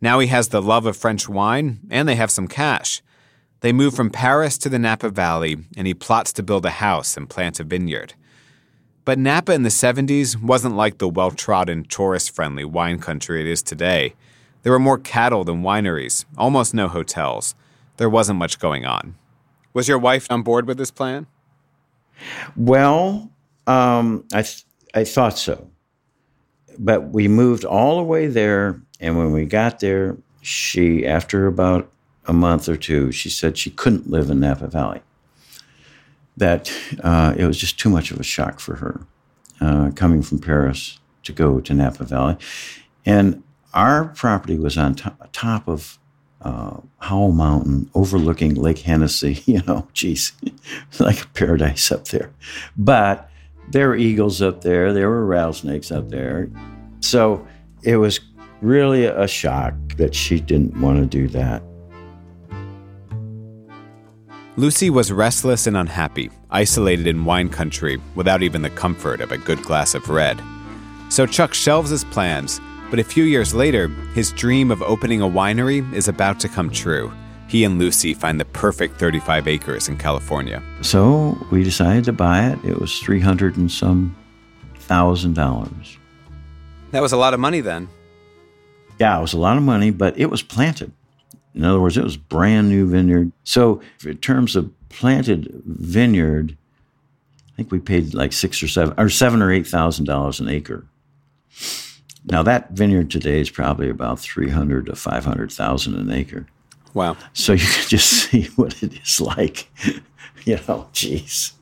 Now 0.00 0.18
he 0.18 0.28
has 0.28 0.48
the 0.48 0.62
love 0.62 0.86
of 0.86 0.96
French 0.96 1.28
wine 1.28 1.80
and 1.90 2.08
they 2.08 2.14
have 2.14 2.30
some 2.30 2.48
cash. 2.48 3.02
They 3.64 3.72
move 3.72 3.94
from 3.94 4.10
Paris 4.10 4.58
to 4.58 4.68
the 4.68 4.78
Napa 4.78 5.08
Valley 5.08 5.56
and 5.74 5.86
he 5.86 5.94
plots 5.94 6.34
to 6.34 6.42
build 6.42 6.66
a 6.66 6.70
house 6.84 7.16
and 7.16 7.30
plant 7.30 7.58
a 7.60 7.64
vineyard. 7.64 8.12
But 9.06 9.18
Napa 9.18 9.54
in 9.54 9.62
the 9.62 9.70
70s 9.70 10.38
wasn't 10.38 10.76
like 10.76 10.98
the 10.98 11.08
well-trodden, 11.08 11.84
tourist-friendly 11.84 12.66
wine 12.66 12.98
country 12.98 13.40
it 13.40 13.46
is 13.46 13.62
today. 13.62 14.16
There 14.64 14.72
were 14.72 14.78
more 14.78 14.98
cattle 14.98 15.44
than 15.44 15.62
wineries, 15.62 16.26
almost 16.36 16.74
no 16.74 16.88
hotels. 16.88 17.54
There 17.96 18.10
wasn't 18.10 18.38
much 18.38 18.58
going 18.58 18.84
on. 18.84 19.14
Was 19.72 19.88
your 19.88 19.98
wife 19.98 20.26
on 20.28 20.42
board 20.42 20.66
with 20.66 20.76
this 20.76 20.90
plan? 20.90 21.26
Well, 22.58 23.30
um, 23.66 24.24
I 24.34 24.42
th- 24.42 24.64
I 24.94 25.04
thought 25.04 25.38
so, 25.38 25.70
but 26.78 27.14
we 27.14 27.28
moved 27.28 27.64
all 27.64 27.96
the 27.96 28.02
way 28.02 28.26
there, 28.26 28.82
and 29.00 29.16
when 29.16 29.32
we 29.32 29.46
got 29.46 29.80
there, 29.80 30.18
she 30.42 31.06
after 31.06 31.46
about 31.46 31.90
a 32.26 32.32
month 32.32 32.68
or 32.68 32.76
two, 32.76 33.12
she 33.12 33.28
said 33.30 33.58
she 33.58 33.70
couldn't 33.70 34.10
live 34.10 34.30
in 34.30 34.40
Napa 34.40 34.68
Valley. 34.68 35.02
That 36.36 36.72
uh, 37.02 37.34
it 37.36 37.46
was 37.46 37.58
just 37.58 37.78
too 37.78 37.88
much 37.88 38.10
of 38.10 38.18
a 38.18 38.24
shock 38.24 38.58
for 38.58 38.76
her 38.76 39.06
uh, 39.60 39.90
coming 39.94 40.22
from 40.22 40.40
Paris 40.40 40.98
to 41.22 41.32
go 41.32 41.60
to 41.60 41.74
Napa 41.74 42.04
Valley, 42.04 42.36
and 43.06 43.42
our 43.72 44.06
property 44.06 44.58
was 44.58 44.76
on 44.76 44.94
to- 44.96 45.16
top 45.32 45.68
of 45.68 45.98
uh, 46.42 46.78
Howell 46.98 47.32
Mountain 47.32 47.90
overlooking 47.94 48.54
Lake 48.54 48.80
Hennessy. 48.80 49.42
You 49.46 49.62
know, 49.66 49.86
geez, 49.92 50.32
like 50.98 51.22
a 51.22 51.28
paradise 51.28 51.92
up 51.92 52.06
there. 52.08 52.32
But 52.76 53.30
there 53.70 53.88
were 53.88 53.96
eagles 53.96 54.42
up 54.42 54.62
there, 54.62 54.92
there 54.92 55.08
were 55.08 55.24
rattlesnakes 55.24 55.90
up 55.92 56.08
there. 56.08 56.50
So 57.00 57.46
it 57.82 57.96
was 57.96 58.20
really 58.60 59.04
a 59.04 59.28
shock 59.28 59.74
that 59.96 60.14
she 60.14 60.40
didn't 60.40 60.80
want 60.80 60.98
to 60.98 61.06
do 61.06 61.28
that. 61.28 61.62
Lucy 64.56 64.88
was 64.88 65.10
restless 65.10 65.66
and 65.66 65.76
unhappy, 65.76 66.30
isolated 66.50 67.08
in 67.08 67.24
wine 67.24 67.48
country 67.48 68.00
without 68.14 68.40
even 68.40 68.62
the 68.62 68.70
comfort 68.70 69.20
of 69.20 69.32
a 69.32 69.38
good 69.38 69.60
glass 69.64 69.96
of 69.96 70.08
red. 70.08 70.40
So 71.08 71.26
Chuck 71.26 71.52
shelves 71.52 71.90
his 71.90 72.04
plans, 72.04 72.60
but 72.88 73.00
a 73.00 73.04
few 73.04 73.24
years 73.24 73.52
later, 73.52 73.88
his 74.14 74.30
dream 74.30 74.70
of 74.70 74.80
opening 74.80 75.20
a 75.20 75.28
winery 75.28 75.92
is 75.92 76.06
about 76.06 76.38
to 76.40 76.48
come 76.48 76.70
true. 76.70 77.12
He 77.48 77.64
and 77.64 77.80
Lucy 77.80 78.14
find 78.14 78.38
the 78.38 78.44
perfect 78.44 78.96
35 78.96 79.48
acres 79.48 79.88
in 79.88 79.96
California. 79.96 80.62
So 80.82 81.36
we 81.50 81.64
decided 81.64 82.04
to 82.04 82.12
buy 82.12 82.46
it. 82.46 82.64
It 82.64 82.80
was 82.80 83.00
300 83.00 83.56
and 83.56 83.70
some 83.70 84.16
thousand 84.76 85.34
dollars. 85.34 85.98
That 86.92 87.02
was 87.02 87.12
a 87.12 87.16
lot 87.16 87.34
of 87.34 87.40
money 87.40 87.60
then. 87.60 87.88
Yeah, 89.00 89.18
it 89.18 89.22
was 89.22 89.32
a 89.32 89.38
lot 89.38 89.56
of 89.56 89.64
money, 89.64 89.90
but 89.90 90.16
it 90.16 90.30
was 90.30 90.42
planted. 90.42 90.92
In 91.54 91.64
other 91.64 91.80
words, 91.80 91.96
it 91.96 92.04
was 92.04 92.16
brand 92.16 92.68
new 92.68 92.88
vineyard. 92.88 93.32
So 93.44 93.80
in 94.04 94.18
terms 94.18 94.56
of 94.56 94.72
planted 94.88 95.62
vineyard, 95.64 96.56
I 97.52 97.56
think 97.56 97.70
we 97.70 97.78
paid 97.78 98.14
like 98.14 98.32
six 98.32 98.62
or 98.62 98.68
seven 98.68 98.94
or 98.98 99.08
seven 99.08 99.40
or 99.40 99.52
eight 99.52 99.66
thousand 99.66 100.06
dollars 100.06 100.40
an 100.40 100.48
acre. 100.48 100.84
Now 102.24 102.42
that 102.42 102.70
vineyard 102.70 103.10
today 103.10 103.40
is 103.40 103.50
probably 103.50 103.88
about 103.88 104.18
three 104.18 104.50
hundred 104.50 104.86
to 104.86 104.96
five 104.96 105.24
hundred 105.24 105.52
thousand 105.52 105.94
an 105.94 106.10
acre. 106.10 106.46
Wow. 106.94 107.16
So 107.32 107.52
you 107.52 107.66
can 107.66 107.88
just 107.88 108.10
see 108.30 108.44
what 108.56 108.82
it 108.82 108.94
is 109.02 109.20
like. 109.20 109.68
you 110.44 110.56
know, 110.56 110.88
jeez. 110.92 111.52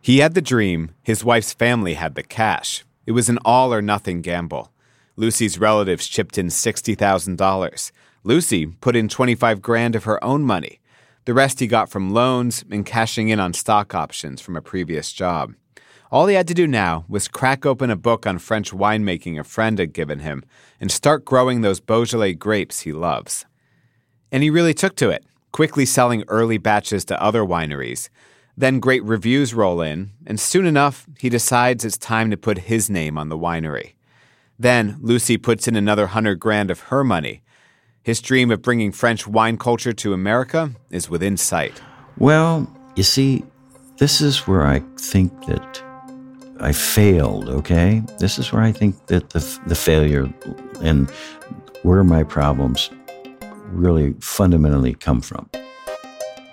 He 0.00 0.18
had 0.18 0.34
the 0.34 0.42
dream, 0.42 0.90
his 1.02 1.24
wife's 1.24 1.52
family 1.52 1.94
had 1.94 2.14
the 2.14 2.22
cash. 2.22 2.84
It 3.06 3.12
was 3.12 3.28
an 3.28 3.38
all 3.44 3.72
or 3.72 3.80
nothing 3.82 4.20
gamble. 4.20 4.72
Lucy's 5.16 5.58
relatives 5.58 6.08
chipped 6.08 6.38
in 6.38 6.46
$60,000. 6.46 7.92
Lucy 8.24 8.66
put 8.66 8.94
in 8.94 9.08
25 9.08 9.60
grand 9.60 9.96
of 9.96 10.04
her 10.04 10.22
own 10.22 10.42
money. 10.42 10.80
The 11.24 11.34
rest 11.34 11.60
he 11.60 11.66
got 11.66 11.88
from 11.88 12.12
loans 12.12 12.64
and 12.70 12.86
cashing 12.86 13.28
in 13.28 13.40
on 13.40 13.52
stock 13.52 13.94
options 13.94 14.40
from 14.40 14.56
a 14.56 14.62
previous 14.62 15.12
job. 15.12 15.54
All 16.10 16.26
he 16.26 16.34
had 16.34 16.46
to 16.48 16.54
do 16.54 16.66
now 16.66 17.04
was 17.08 17.26
crack 17.26 17.64
open 17.64 17.90
a 17.90 17.96
book 17.96 18.26
on 18.26 18.38
French 18.38 18.70
winemaking 18.70 19.40
a 19.40 19.44
friend 19.44 19.78
had 19.78 19.92
given 19.92 20.18
him 20.18 20.44
and 20.78 20.90
start 20.90 21.24
growing 21.24 21.62
those 21.62 21.80
Beaujolais 21.80 22.34
grapes 22.34 22.80
he 22.80 22.92
loves. 22.92 23.46
And 24.30 24.42
he 24.42 24.50
really 24.50 24.74
took 24.74 24.94
to 24.96 25.10
it, 25.10 25.24
quickly 25.50 25.86
selling 25.86 26.24
early 26.28 26.58
batches 26.58 27.04
to 27.06 27.22
other 27.22 27.42
wineries. 27.42 28.08
Then 28.56 28.78
great 28.78 29.02
reviews 29.04 29.54
roll 29.54 29.80
in, 29.80 30.10
and 30.26 30.38
soon 30.38 30.66
enough, 30.66 31.06
he 31.18 31.28
decides 31.28 31.84
it's 31.84 31.96
time 31.96 32.30
to 32.30 32.36
put 32.36 32.58
his 32.58 32.90
name 32.90 33.16
on 33.16 33.30
the 33.30 33.38
winery. 33.38 33.94
Then 34.58 34.98
Lucy 35.00 35.38
puts 35.38 35.66
in 35.66 35.76
another 35.76 36.08
hundred 36.08 36.38
grand 36.38 36.70
of 36.70 36.80
her 36.80 37.02
money. 37.02 37.42
His 38.04 38.20
dream 38.20 38.50
of 38.50 38.62
bringing 38.62 38.90
French 38.90 39.28
wine 39.28 39.56
culture 39.56 39.92
to 39.92 40.12
America 40.12 40.72
is 40.90 41.08
within 41.08 41.36
sight. 41.36 41.80
Well, 42.18 42.68
you 42.96 43.04
see, 43.04 43.44
this 43.98 44.20
is 44.20 44.48
where 44.48 44.66
I 44.66 44.80
think 44.98 45.46
that 45.46 45.82
I 46.58 46.72
failed, 46.72 47.48
okay? 47.48 48.02
This 48.18 48.40
is 48.40 48.52
where 48.52 48.62
I 48.62 48.72
think 48.72 49.06
that 49.06 49.30
the, 49.30 49.60
the 49.66 49.76
failure 49.76 50.28
and 50.80 51.08
where 51.82 52.02
my 52.02 52.24
problems 52.24 52.90
really 53.68 54.14
fundamentally 54.20 54.94
come 54.94 55.20
from. 55.20 55.48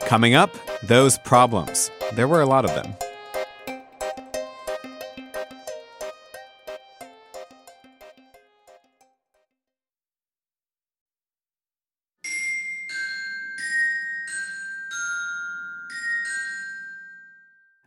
Coming 0.01 0.35
up, 0.35 0.51
those 0.83 1.17
problems. 1.19 1.89
There 2.13 2.27
were 2.27 2.41
a 2.41 2.45
lot 2.45 2.63
of 2.63 2.75
them. 2.75 2.93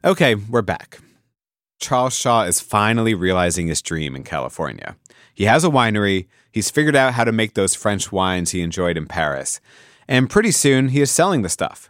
Okay, 0.04 0.34
we're 0.34 0.62
back. 0.62 0.98
Charles 1.78 2.16
Shaw 2.16 2.42
is 2.42 2.60
finally 2.60 3.14
realizing 3.14 3.68
his 3.68 3.80
dream 3.80 4.16
in 4.16 4.24
California. 4.24 4.96
He 5.32 5.44
has 5.44 5.62
a 5.62 5.68
winery, 5.68 6.26
he's 6.50 6.70
figured 6.70 6.96
out 6.96 7.14
how 7.14 7.22
to 7.22 7.30
make 7.30 7.54
those 7.54 7.76
French 7.76 8.10
wines 8.10 8.50
he 8.50 8.62
enjoyed 8.62 8.96
in 8.96 9.06
Paris, 9.06 9.60
and 10.08 10.28
pretty 10.28 10.50
soon 10.50 10.88
he 10.88 11.00
is 11.00 11.12
selling 11.12 11.42
the 11.42 11.48
stuff. 11.48 11.88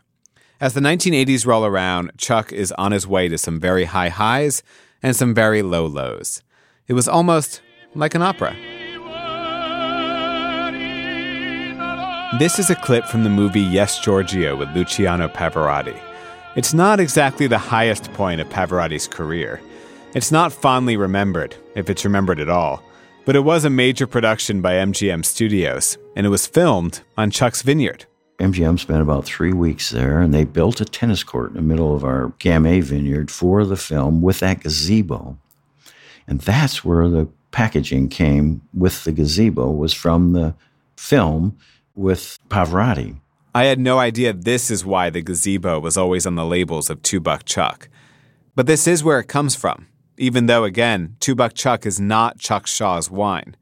As 0.61 0.75
the 0.75 0.81
1980s 0.81 1.47
roll 1.47 1.65
around, 1.65 2.13
Chuck 2.19 2.53
is 2.53 2.71
on 2.73 2.93
his 2.93 3.07
way 3.07 3.29
to 3.29 3.39
some 3.39 3.59
very 3.59 3.85
high 3.87 4.11
highs 4.11 4.63
and 5.03 5.17
some 5.17 5.33
very 5.33 5.63
low 5.63 5.87
lows. 5.87 6.43
It 6.89 6.93
was 6.93 7.09
almost 7.09 7.63
like 7.95 8.15
an 8.15 8.21
opera. 8.21 8.55
This 12.39 12.59
is 12.59 12.69
a 12.69 12.75
clip 12.75 13.07
from 13.07 13.25
the 13.25 13.31
movie 13.31 13.61
Yes, 13.61 14.01
Giorgio 14.01 14.55
with 14.55 14.69
Luciano 14.77 15.29
Pavarotti. 15.29 16.12
It's 16.55 16.75
not 16.75 17.01
exactly 17.01 17.47
the 17.47 17.57
highest 17.57 18.13
point 18.13 18.39
of 18.39 18.49
Pavarotti's 18.51 19.09
career. 19.09 19.63
It's 20.15 20.31
not 20.31 20.53
fondly 20.53 20.99
remembered, 20.99 21.57
if 21.75 21.89
it's 21.89 22.05
remembered 22.05 22.41
at 22.41 22.51
all, 22.51 22.83
but 23.25 23.35
it 23.35 23.41
was 23.41 23.65
a 23.65 23.71
major 23.71 24.07
production 24.07 24.61
by 24.61 24.75
MGM 24.75 25.25
Studios, 25.25 25.97
and 26.15 26.27
it 26.27 26.29
was 26.29 26.47
filmed 26.47 27.01
on 27.17 27.31
Chuck's 27.31 27.63
vineyard. 27.63 28.05
MGM 28.39 28.79
spent 28.79 29.01
about 29.01 29.25
three 29.25 29.55
weeks 29.55 29.89
there, 29.89 30.21
and 30.21 30.35
they 30.35 30.45
built 30.45 30.83
a 30.83 30.85
tennis 30.85 31.25
court 31.25 31.53
in 31.53 31.57
the 31.57 31.63
middle 31.63 31.97
of 31.97 32.05
our 32.05 32.35
Gamay 32.39 32.83
vineyard 32.83 33.31
for 33.31 33.65
the 33.65 33.77
film 33.77 34.21
with 34.21 34.41
that 34.41 34.61
gazebo. 34.61 35.39
And 36.29 36.43
that's 36.43 36.85
where 36.85 37.09
the 37.09 37.29
packaging 37.51 38.11
came 38.11 38.61
with 38.75 39.05
the 39.05 39.13
gazebo, 39.13 39.71
was 39.71 39.95
from 39.95 40.35
the 40.35 40.55
film 40.99 41.57
with 41.95 42.39
Pavarotti. 42.51 43.22
I 43.55 43.65
had 43.65 43.79
no 43.79 43.99
idea 43.99 44.33
this 44.33 44.71
is 44.71 44.85
why 44.85 45.11
the 45.11 45.21
gazebo 45.21 45.79
was 45.79 45.99
always 45.99 46.27
on 46.27 46.37
the 46.37 46.45
labels 46.45 46.89
of 46.89 47.03
Two 47.03 47.21
Buck 47.21 47.45
Chuck. 47.45 47.91
But 48.55 48.67
this 48.67 48.87
is 48.87 49.05
where 49.05 49.21
it 49.21 49.29
comes 49.29 49.55
from, 49.55 49.89
even 50.17 50.47
though, 50.47 50.65
again, 50.65 51.17
Two 51.21 51.35
Buck 51.35 51.53
Chuck 51.53 51.85
is 51.85 52.01
not 52.01 52.39
Chuck 52.39 52.67
Shaw's 52.67 53.11
wine. 53.11 53.55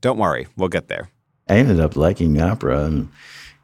Don't 0.00 0.18
worry, 0.18 0.48
we'll 0.56 0.68
get 0.68 0.88
there. 0.88 1.10
I 1.48 1.58
ended 1.58 1.78
up 1.78 1.94
liking 1.94 2.40
opera, 2.42 2.84
and 2.84 3.08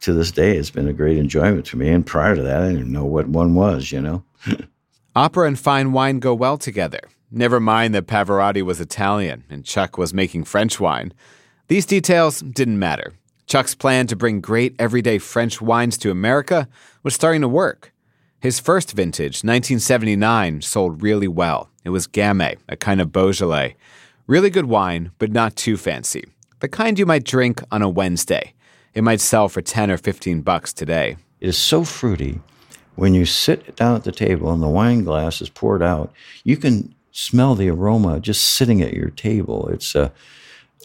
to 0.02 0.12
this 0.12 0.30
day, 0.30 0.56
it's 0.56 0.70
been 0.70 0.86
a 0.86 0.92
great 0.92 1.18
enjoyment 1.18 1.66
to 1.66 1.76
me. 1.76 1.88
And 1.88 2.06
prior 2.06 2.36
to 2.36 2.42
that, 2.42 2.62
I 2.62 2.68
didn't 2.68 2.92
know 2.92 3.04
what 3.04 3.26
one 3.26 3.54
was, 3.56 3.90
you 3.90 4.00
know? 4.00 4.24
Opera 5.16 5.46
and 5.46 5.58
fine 5.58 5.92
wine 5.92 6.20
go 6.20 6.32
well 6.32 6.56
together. 6.56 7.00
Never 7.30 7.60
mind 7.60 7.94
that 7.94 8.06
Pavarotti 8.06 8.62
was 8.62 8.80
Italian 8.80 9.44
and 9.50 9.64
Chuck 9.64 9.98
was 9.98 10.14
making 10.14 10.44
French 10.44 10.80
wine. 10.80 11.12
These 11.68 11.86
details 11.86 12.40
didn't 12.40 12.78
matter. 12.78 13.12
Chuck's 13.46 13.74
plan 13.74 14.06
to 14.06 14.16
bring 14.16 14.40
great 14.40 14.74
everyday 14.78 15.18
French 15.18 15.60
wines 15.60 15.98
to 15.98 16.10
America 16.10 16.68
was 17.02 17.14
starting 17.14 17.42
to 17.42 17.48
work. 17.48 17.92
His 18.40 18.58
first 18.58 18.92
vintage, 18.92 19.44
1979, 19.44 20.62
sold 20.62 21.02
really 21.02 21.28
well. 21.28 21.68
It 21.84 21.90
was 21.90 22.08
Gamay, 22.08 22.58
a 22.68 22.76
kind 22.76 23.00
of 23.00 23.12
Beaujolais. 23.12 23.76
Really 24.26 24.50
good 24.50 24.66
wine, 24.66 25.10
but 25.18 25.32
not 25.32 25.56
too 25.56 25.76
fancy. 25.76 26.24
The 26.60 26.68
kind 26.68 26.98
you 26.98 27.06
might 27.06 27.24
drink 27.24 27.62
on 27.70 27.82
a 27.82 27.88
Wednesday. 27.88 28.54
It 28.94 29.02
might 29.02 29.20
sell 29.20 29.48
for 29.48 29.62
10 29.62 29.90
or 29.90 29.96
15 29.96 30.42
bucks 30.42 30.72
today. 30.72 31.16
It 31.40 31.48
is 31.48 31.58
so 31.58 31.84
fruity. 31.84 32.40
When 32.94 33.14
you 33.14 33.24
sit 33.24 33.74
down 33.76 33.96
at 33.96 34.04
the 34.04 34.12
table 34.12 34.52
and 34.52 34.62
the 34.62 34.68
wine 34.68 35.02
glass 35.02 35.40
is 35.40 35.48
poured 35.48 35.82
out, 35.82 36.12
you 36.44 36.56
can 36.56 36.94
smell 37.10 37.54
the 37.54 37.70
aroma 37.70 38.20
just 38.20 38.42
sitting 38.42 38.82
at 38.82 38.92
your 38.92 39.10
table. 39.10 39.68
It's 39.68 39.94
a, 39.94 40.12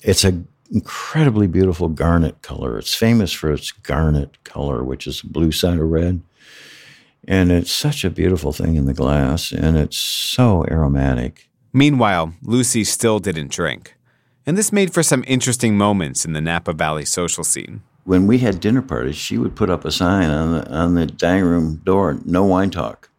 it's 0.03 0.23
a 0.23 0.43
incredibly 0.71 1.47
beautiful 1.47 1.89
garnet 1.89 2.41
color. 2.41 2.77
It's 2.77 2.93
famous 2.93 3.31
for 3.31 3.51
its 3.51 3.71
garnet 3.71 4.43
color, 4.43 4.83
which 4.83 5.07
is 5.07 5.21
blue 5.21 5.51
cider 5.51 5.85
red. 5.85 6.21
And 7.27 7.51
it's 7.51 7.71
such 7.71 8.05
a 8.05 8.09
beautiful 8.09 8.53
thing 8.53 8.75
in 8.75 8.85
the 8.85 8.93
glass, 8.93 9.51
and 9.51 9.77
it's 9.77 9.97
so 9.97 10.63
aromatic. 10.69 11.49
Meanwhile, 11.73 12.33
Lucy 12.41 12.83
still 12.85 13.19
didn't 13.19 13.51
drink. 13.51 13.95
And 14.45 14.57
this 14.57 14.71
made 14.71 14.93
for 14.93 15.03
some 15.03 15.25
interesting 15.27 15.77
moments 15.77 16.23
in 16.23 16.31
the 16.31 16.39
Napa 16.41 16.71
Valley 16.73 17.03
social 17.05 17.43
scene. 17.43 17.81
when 18.05 18.25
we 18.27 18.37
had 18.37 18.61
dinner 18.61 18.81
parties, 18.81 19.17
she 19.17 19.37
would 19.37 19.53
put 19.57 19.69
up 19.69 19.83
a 19.83 19.91
sign 19.91 20.29
on 20.29 20.53
the 20.53 20.71
on 20.71 20.93
the 20.95 21.05
dining 21.05 21.43
room 21.43 21.81
door, 21.83 22.17
"No 22.23 22.45
wine 22.45 22.69
talk." 22.69 23.09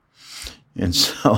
And 0.75 0.95
so, 1.05 1.35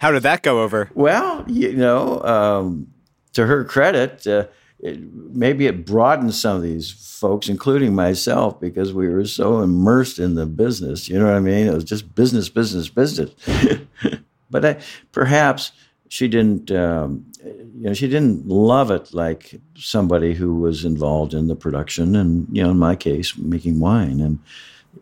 How 0.00 0.10
did 0.12 0.22
that 0.22 0.42
go 0.42 0.62
over? 0.62 0.88
well, 0.94 1.44
you 1.46 1.74
know, 1.74 2.22
um, 2.22 2.86
to 3.34 3.44
her 3.46 3.64
credit, 3.64 4.26
uh, 4.26 4.46
it, 4.80 4.98
maybe 5.12 5.66
it 5.66 5.86
broadened 5.86 6.34
some 6.34 6.56
of 6.56 6.62
these 6.62 6.90
folks, 6.90 7.48
including 7.48 7.94
myself, 7.94 8.60
because 8.60 8.92
we 8.92 9.08
were 9.08 9.24
so 9.24 9.60
immersed 9.60 10.18
in 10.18 10.34
the 10.34 10.46
business. 10.46 11.08
You 11.08 11.18
know 11.18 11.26
what 11.26 11.34
I 11.34 11.40
mean? 11.40 11.66
It 11.66 11.74
was 11.74 11.84
just 11.84 12.14
business, 12.14 12.48
business, 12.48 12.88
business. 12.88 13.30
but 14.50 14.64
I, 14.64 14.76
perhaps 15.12 15.72
she 16.08 16.28
didn't, 16.28 16.70
um, 16.70 17.26
you 17.44 17.88
know, 17.88 17.94
she 17.94 18.06
didn't 18.06 18.46
love 18.46 18.90
it 18.90 19.14
like 19.14 19.60
somebody 19.76 20.34
who 20.34 20.54
was 20.54 20.84
involved 20.84 21.34
in 21.34 21.48
the 21.48 21.56
production, 21.56 22.14
and 22.14 22.46
you 22.52 22.62
know, 22.62 22.70
in 22.70 22.78
my 22.78 22.94
case, 22.96 23.36
making 23.36 23.80
wine 23.80 24.20
and 24.20 24.38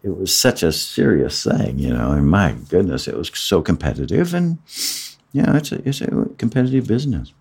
it 0.02 0.16
was 0.16 0.34
such 0.34 0.62
a 0.62 0.72
serious 0.72 1.44
thing, 1.44 1.78
you 1.78 1.92
know. 1.92 2.12
And 2.12 2.28
my 2.28 2.52
goodness, 2.68 3.06
it 3.06 3.16
was 3.16 3.30
so 3.34 3.62
competitive, 3.62 4.34
and 4.34 4.58
yeah, 5.32 5.56
it's 5.56 5.72
a 5.72 5.88
it's 5.88 6.00
a 6.00 6.28
competitive 6.38 6.86
business. 6.86 7.32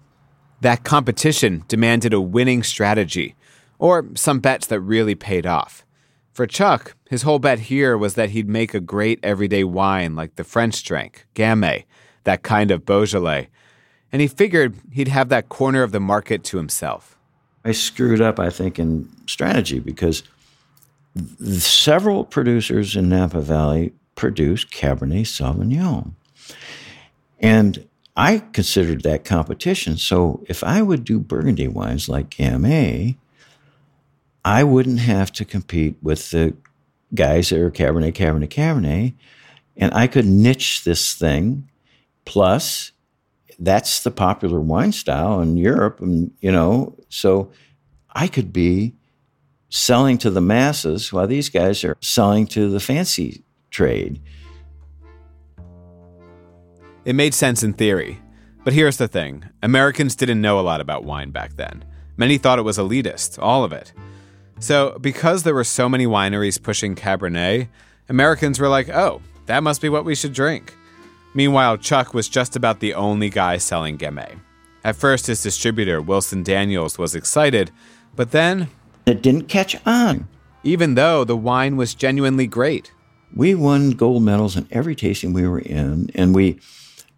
That 0.64 0.86
competition 0.86 1.66
demanded 1.68 2.14
a 2.14 2.22
winning 2.22 2.64
strategy, 2.64 3.36
or 3.80 4.06
some 4.16 4.40
bets 4.40 4.66
that 4.68 4.80
really 4.80 5.14
paid 5.14 5.46
off. 5.46 5.86
For 6.32 6.48
Chuck, 6.48 6.96
his 7.10 7.24
whole 7.24 7.38
bet 7.38 7.60
here 7.60 7.98
was 7.98 8.14
that 8.14 8.30
he'd 8.30 8.48
make 8.48 8.74
a 8.74 8.80
great 8.80 9.20
everyday 9.22 9.66
wine 9.66 10.16
like 10.16 10.38
the 10.38 10.46
French 10.46 10.82
drank, 10.86 11.28
Gamay, 11.36 11.84
that 12.24 12.44
kind 12.44 12.72
of 12.72 12.86
Beaujolais, 12.86 13.50
and 14.10 14.22
he 14.22 14.28
figured 14.30 14.76
he'd 14.94 15.10
have 15.10 15.28
that 15.28 15.50
corner 15.50 15.84
of 15.84 15.92
the 15.92 16.00
market 16.00 16.46
to 16.46 16.56
himself. 16.56 17.18
I 17.66 17.74
screwed 17.74 18.22
up, 18.22 18.40
I 18.40 18.50
think, 18.50 18.80
in 18.80 19.10
strategy 19.28 19.80
because 19.80 20.24
several 21.46 22.24
producers 22.24 22.96
in 22.96 23.10
Napa 23.10 23.42
Valley 23.42 23.92
produce 24.16 24.64
Cabernet 24.64 25.26
Sauvignon. 25.26 26.14
And 27.42 27.86
I 28.16 28.40
considered 28.40 29.02
that 29.04 29.26
competition. 29.26 29.98
So 29.98 30.44
if 30.48 30.64
I 30.64 30.82
would 30.82 31.04
do 31.04 31.20
Burgundy 31.20 31.68
wines 31.68 32.08
like 32.08 32.30
Gamay, 32.30 33.16
I 34.46 34.64
wouldn't 34.64 35.00
have 35.00 35.32
to 35.34 35.46
compete 35.46 35.96
with 36.02 36.30
the 36.32 36.56
guys 37.16 37.50
that 37.50 37.60
are 37.60 37.72
Cabernet, 37.72 38.14
Cabernet, 38.14 38.50
Cabernet. 38.50 39.14
And 39.76 39.94
I 39.94 40.08
could 40.08 40.26
niche 40.26 40.84
this 40.84 41.14
thing. 41.16 41.70
Plus, 42.26 42.92
that's 43.58 44.04
the 44.04 44.12
popular 44.12 44.60
wine 44.60 44.92
style 44.92 45.42
in 45.42 45.58
Europe. 45.58 46.00
And, 46.00 46.32
you 46.40 46.52
know, 46.52 46.96
so 47.10 47.52
I 48.12 48.28
could 48.28 48.54
be 48.54 48.94
selling 49.70 50.20
to 50.20 50.30
the 50.30 50.42
masses 50.42 51.12
while 51.12 51.26
these 51.26 51.50
guys 51.50 51.84
are 51.84 51.98
selling 52.00 52.46
to 52.48 52.70
the 52.70 52.80
fancy 52.80 53.44
trade. 53.72 54.22
It 57.06 57.16
made 57.16 57.34
sense 57.34 57.64
in 57.64 57.74
theory. 57.74 58.20
But 58.64 58.74
here's 58.74 58.98
the 58.98 59.08
thing 59.08 59.46
Americans 59.62 60.16
didn't 60.16 60.42
know 60.42 60.60
a 60.60 60.62
lot 60.62 60.82
about 60.82 61.04
wine 61.04 61.32
back 61.32 61.56
then. 61.56 61.84
Many 62.18 62.38
thought 62.38 62.60
it 62.60 62.64
was 62.64 62.78
elitist, 62.78 63.38
all 63.42 63.64
of 63.64 63.74
it. 63.74 63.92
So, 64.60 64.98
because 65.02 65.44
there 65.44 65.56
were 65.56 65.64
so 65.64 65.90
many 65.90 66.06
wineries 66.06 66.62
pushing 66.62 66.96
Cabernet, 66.96 67.68
Americans 68.08 68.60
were 68.60 68.70
like, 68.70 68.88
oh, 68.90 69.22
that 69.48 69.64
must 69.64 69.82
be 69.82 69.90
what 69.90 70.06
we 70.06 70.16
should 70.16 70.34
drink. 70.34 70.74
Meanwhile, 71.34 71.78
Chuck 71.78 72.14
was 72.14 72.30
just 72.30 72.56
about 72.56 72.80
the 72.80 72.94
only 72.94 73.30
guy 73.30 73.58
selling 73.58 73.98
Gamay. 73.98 74.40
At 74.84 74.96
first, 74.96 75.28
his 75.28 75.42
distributor, 75.42 76.02
Wilson 76.02 76.44
Daniels, 76.44 76.98
was 76.98 77.16
excited, 77.16 77.72
but 78.16 78.32
then, 78.32 78.70
It 79.06 79.22
didn't 79.22 79.48
catch 79.50 79.76
on. 79.86 80.28
even 80.64 80.96
though 80.96 81.24
the 81.24 81.36
wine 81.36 81.76
was 81.76 81.96
genuinely 81.96 82.48
great, 82.48 82.92
We 83.36 83.56
won 83.56 83.92
gold 83.92 84.22
medals 84.22 84.56
in 84.56 84.68
every 84.72 84.96
tasting 84.96 85.34
we 85.34 85.48
were 85.48 85.60
in, 85.60 86.12
and 86.14 86.36
we 86.36 86.60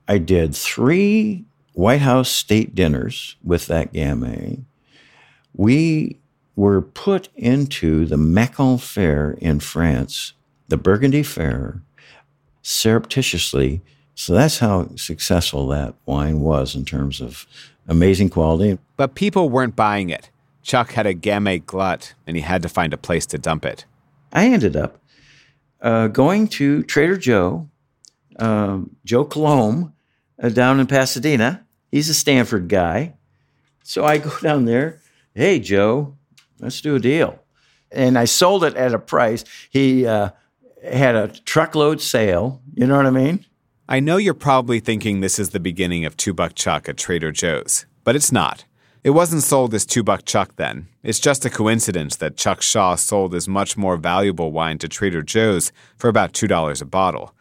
I 0.08 0.18
did 0.18 0.56
three 0.56 1.46
White 1.74 2.02
House 2.02 2.30
state 2.30 2.76
dinners 2.76 3.36
with 3.44 3.68
that 3.68 3.94
Gamay. 3.94 4.64
We 5.54 6.20
were 6.56 6.82
put 6.82 7.30
into 7.36 8.06
the 8.06 8.18
Macon 8.18 8.78
Fair 8.78 9.32
in 9.40 9.60
France, 9.60 10.34
the 10.68 10.78
Burgundy 10.78 11.24
Fair, 11.24 11.82
surreptitiously. 12.62 13.82
So 14.16 14.34
that's 14.34 14.60
how 14.60 14.96
successful 14.96 15.68
that 15.68 15.96
wine 16.06 16.40
was 16.40 16.76
in 16.76 16.86
terms 16.86 17.20
of 17.20 17.46
amazing 17.88 18.30
quality. 18.30 18.78
but 18.96 19.16
people 19.16 19.50
weren't 19.50 19.76
buying 19.76 20.10
it. 20.10 20.30
Chuck 20.64 20.94
had 20.94 21.06
a 21.06 21.14
Gamay 21.14 21.64
glut, 21.64 22.16
and 22.26 22.36
he 22.36 22.42
had 22.42 22.64
to 22.64 22.70
find 22.70 22.92
a 22.94 22.98
place 22.98 23.26
to 23.28 23.38
dump 23.38 23.66
it. 23.66 23.86
I 24.34 24.48
ended 24.48 24.76
up 24.76 25.00
uh, 25.82 26.08
going 26.08 26.48
to 26.48 26.82
Trader 26.84 27.18
Joe, 27.18 27.70
um, 28.40 28.96
Joe 29.06 29.26
Coulombe, 29.26 29.94
uh, 30.42 30.50
down 30.50 30.80
in 30.80 30.88
Pasadena. 30.88 31.66
He's 31.92 32.10
a 32.10 32.14
Stanford 32.14 32.68
guy. 32.68 33.14
So 33.84 34.04
I 34.04 34.18
go 34.18 34.32
down 34.42 34.66
there. 34.66 35.02
Hey, 35.34 35.60
Joe, 35.60 36.16
let's 36.60 36.82
do 36.82 36.96
a 36.96 37.00
deal. 37.00 37.40
And 37.92 38.18
I 38.18 38.26
sold 38.26 38.64
it 38.64 38.76
at 38.76 38.94
a 38.94 39.00
price. 39.00 39.44
He 39.70 40.06
uh, 40.06 40.30
had 40.84 41.16
a 41.16 41.28
truckload 41.28 42.02
sale. 42.02 42.62
You 42.74 42.88
know 42.88 42.98
what 42.98 43.06
I 43.06 43.12
mean? 43.12 43.46
I 43.88 44.00
know 44.00 44.18
you're 44.18 44.34
probably 44.34 44.80
thinking 44.80 45.20
this 45.20 45.38
is 45.38 45.52
the 45.52 45.60
beginning 45.60 46.06
of 46.06 46.18
Two 46.18 46.34
Buck 46.34 46.56
Chuck 46.56 46.90
at 46.90 46.98
Trader 46.98 47.32
Joe's, 47.32 47.86
but 48.04 48.16
it's 48.16 48.32
not. 48.32 48.66
It 49.04 49.12
wasn't 49.12 49.44
sold 49.44 49.76
as 49.76 49.86
Two 49.86 50.02
Buck 50.02 50.26
Chuck 50.26 50.56
then. 50.56 50.88
It's 51.04 51.20
just 51.20 51.46
a 51.46 51.52
coincidence 51.52 52.16
that 52.16 52.36
Chuck 52.36 52.64
Shaw 52.64 52.96
sold 52.96 53.34
his 53.34 53.48
much 53.48 53.78
more 53.78 53.98
valuable 53.98 54.52
wine 54.52 54.80
to 54.80 54.88
Trader 54.88 55.22
Joe's 55.22 55.72
for 55.96 56.08
about 56.08 56.34
$2 56.34 56.82
a 56.82 56.86
bottle. 56.86 57.35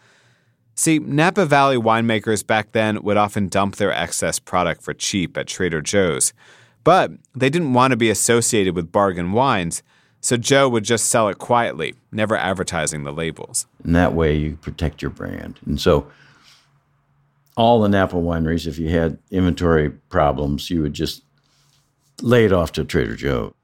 See, 0.75 0.99
Napa 0.99 1.47
Valley 1.47 1.77
winemakers 1.77 2.45
back 2.45 2.73
then 2.73 3.03
would 3.03 3.17
often 3.17 3.49
dump 3.49 3.77
their 3.77 3.93
excess 3.93 4.39
product 4.39 4.83
for 4.83 4.93
cheap 4.93 5.37
at 5.37 5.47
Trader 5.47 5.81
Joe's, 5.81 6.33
but 6.83 7.13
they 7.35 7.49
didn't 7.49 7.75
want 7.75 7.93
to 7.93 7.97
be 7.97 8.11
associated 8.11 8.75
with 8.75 8.91
bargain 8.91 9.33
wines, 9.33 9.83
so 10.21 10.37
Joe 10.37 10.69
would 10.69 10.85
just 10.85 11.07
sell 11.07 11.29
it 11.29 11.39
quietly, 11.39 11.95
never 12.11 12.37
advertising 12.37 13.05
the 13.05 13.13
labels. 13.13 13.67
And 13.85 13.95
that 13.95 14.15
way 14.15 14.37
you 14.37 14.57
protect 14.57 15.01
your 15.01 15.11
brand. 15.11 15.61
And 15.65 15.81
so 15.81 16.11
all 17.57 17.81
the 17.81 17.89
Napa 17.89 18.17
wineries, 18.17 18.67
if 18.67 18.79
you 18.79 18.89
had 18.89 19.19
inventory 19.31 19.91
problems, 19.91 20.71
you 20.71 20.83
would 20.83 20.95
just 20.95 21.23
lay 22.21 22.45
it 22.45 22.53
off 22.53 22.73
to 22.73 22.85
Trader 22.85 23.17
Joe. 23.17 23.55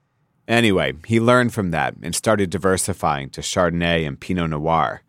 Anyway, 0.47 0.95
he 1.07 1.19
learned 1.19 1.55
from 1.55 1.71
that 1.71 1.95
and 2.03 2.15
started 2.15 2.51
diversifying 2.51 3.31
to 3.31 3.41
Chardonnay 3.41 4.07
and 4.07 4.21
Pinot 4.21 4.51
Noir. 4.51 5.03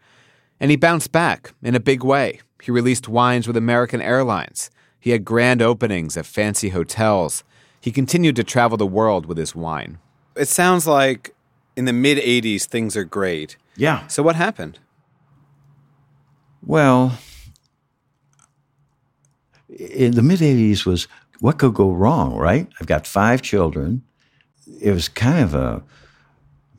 And 0.62 0.70
he 0.70 0.78
bounced 0.78 1.12
back 1.12 1.54
in 1.64 1.74
a 1.74 1.80
big 1.80 2.04
way. 2.04 2.40
He 2.62 2.72
released 2.72 3.10
wines 3.10 3.48
with 3.48 3.58
American 3.58 4.00
Airlines. 4.00 4.70
He 5.00 5.10
had 5.10 5.26
grand 5.26 5.60
openings 5.60 6.16
at 6.16 6.28
fancy 6.28 6.70
hotels. 6.70 7.44
He 7.82 7.92
continued 7.92 8.36
to 8.36 8.44
travel 8.44 8.78
the 8.78 8.86
world 8.86 9.26
with 9.26 9.40
his 9.40 9.56
wine. 9.56 9.98
It 10.36 10.48
sounds 10.48 10.86
like 10.86 11.34
in 11.76 11.86
the 11.86 11.94
mid 11.94 12.20
80s, 12.20 12.66
things 12.66 12.96
are 12.96 13.04
great. 13.04 13.58
Yeah. 13.76 14.06
So, 14.06 14.22
what 14.22 14.36
happened? 14.36 14.78
Well, 16.64 17.18
in 19.68 20.12
the 20.12 20.22
mid 20.22 20.42
80s 20.42 20.86
was 20.86 21.08
what 21.40 21.58
could 21.58 21.74
go 21.74 21.92
wrong, 21.92 22.36
right? 22.36 22.68
I've 22.80 22.86
got 22.86 23.08
five 23.08 23.42
children. 23.42 24.04
It 24.80 24.92
was 24.92 25.10
kind 25.10 25.44
of 25.44 25.56
a 25.56 25.82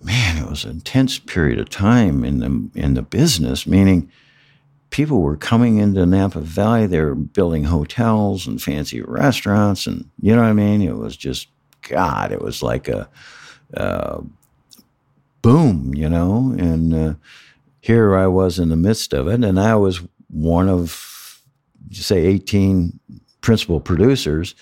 man, 0.02 0.38
it 0.38 0.48
was 0.48 0.64
an 0.64 0.70
intense 0.70 1.18
period 1.18 1.58
of 1.58 1.70
time 1.70 2.24
in 2.24 2.38
the 2.40 2.80
in 2.80 2.94
the 2.94 3.02
business, 3.02 3.66
meaning 3.66 4.10
people 4.90 5.20
were 5.22 5.36
coming 5.36 5.78
into 5.78 6.04
Napa 6.04 6.40
Valley, 6.40 6.86
they 6.86 7.00
were 7.00 7.14
building 7.14 7.64
hotels 7.64 8.46
and 8.46 8.60
fancy 8.60 9.00
restaurants 9.00 9.86
and 9.86 10.08
you 10.20 10.34
know 10.34 10.42
what 10.42 10.48
I 10.48 10.52
mean? 10.52 10.82
It 10.82 10.96
was 10.96 11.16
just 11.16 11.48
God, 11.82 12.32
it 12.32 12.42
was 12.42 12.62
like 12.62 12.88
a 12.88 13.08
uh, 13.76 14.20
boom, 15.42 15.92
you 15.94 16.08
know, 16.08 16.54
and 16.58 16.94
uh, 16.94 17.14
here 17.80 18.16
I 18.16 18.28
was 18.28 18.58
in 18.58 18.68
the 18.68 18.76
midst 18.76 19.12
of 19.12 19.26
it, 19.26 19.44
and 19.44 19.58
I 19.58 19.74
was 19.74 20.00
one 20.28 20.68
of, 20.68 21.42
say, 21.90 22.24
18 22.24 22.98
principal 23.40 23.80
producers. 23.80 24.54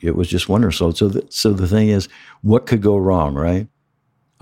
It 0.00 0.16
was 0.16 0.28
just 0.28 0.48
wonderful. 0.48 0.92
So, 0.92 1.08
the, 1.08 1.26
so 1.28 1.52
the 1.52 1.68
thing 1.68 1.88
is, 1.88 2.08
what 2.42 2.66
could 2.66 2.82
go 2.82 2.96
wrong, 2.96 3.34
right? 3.34 3.66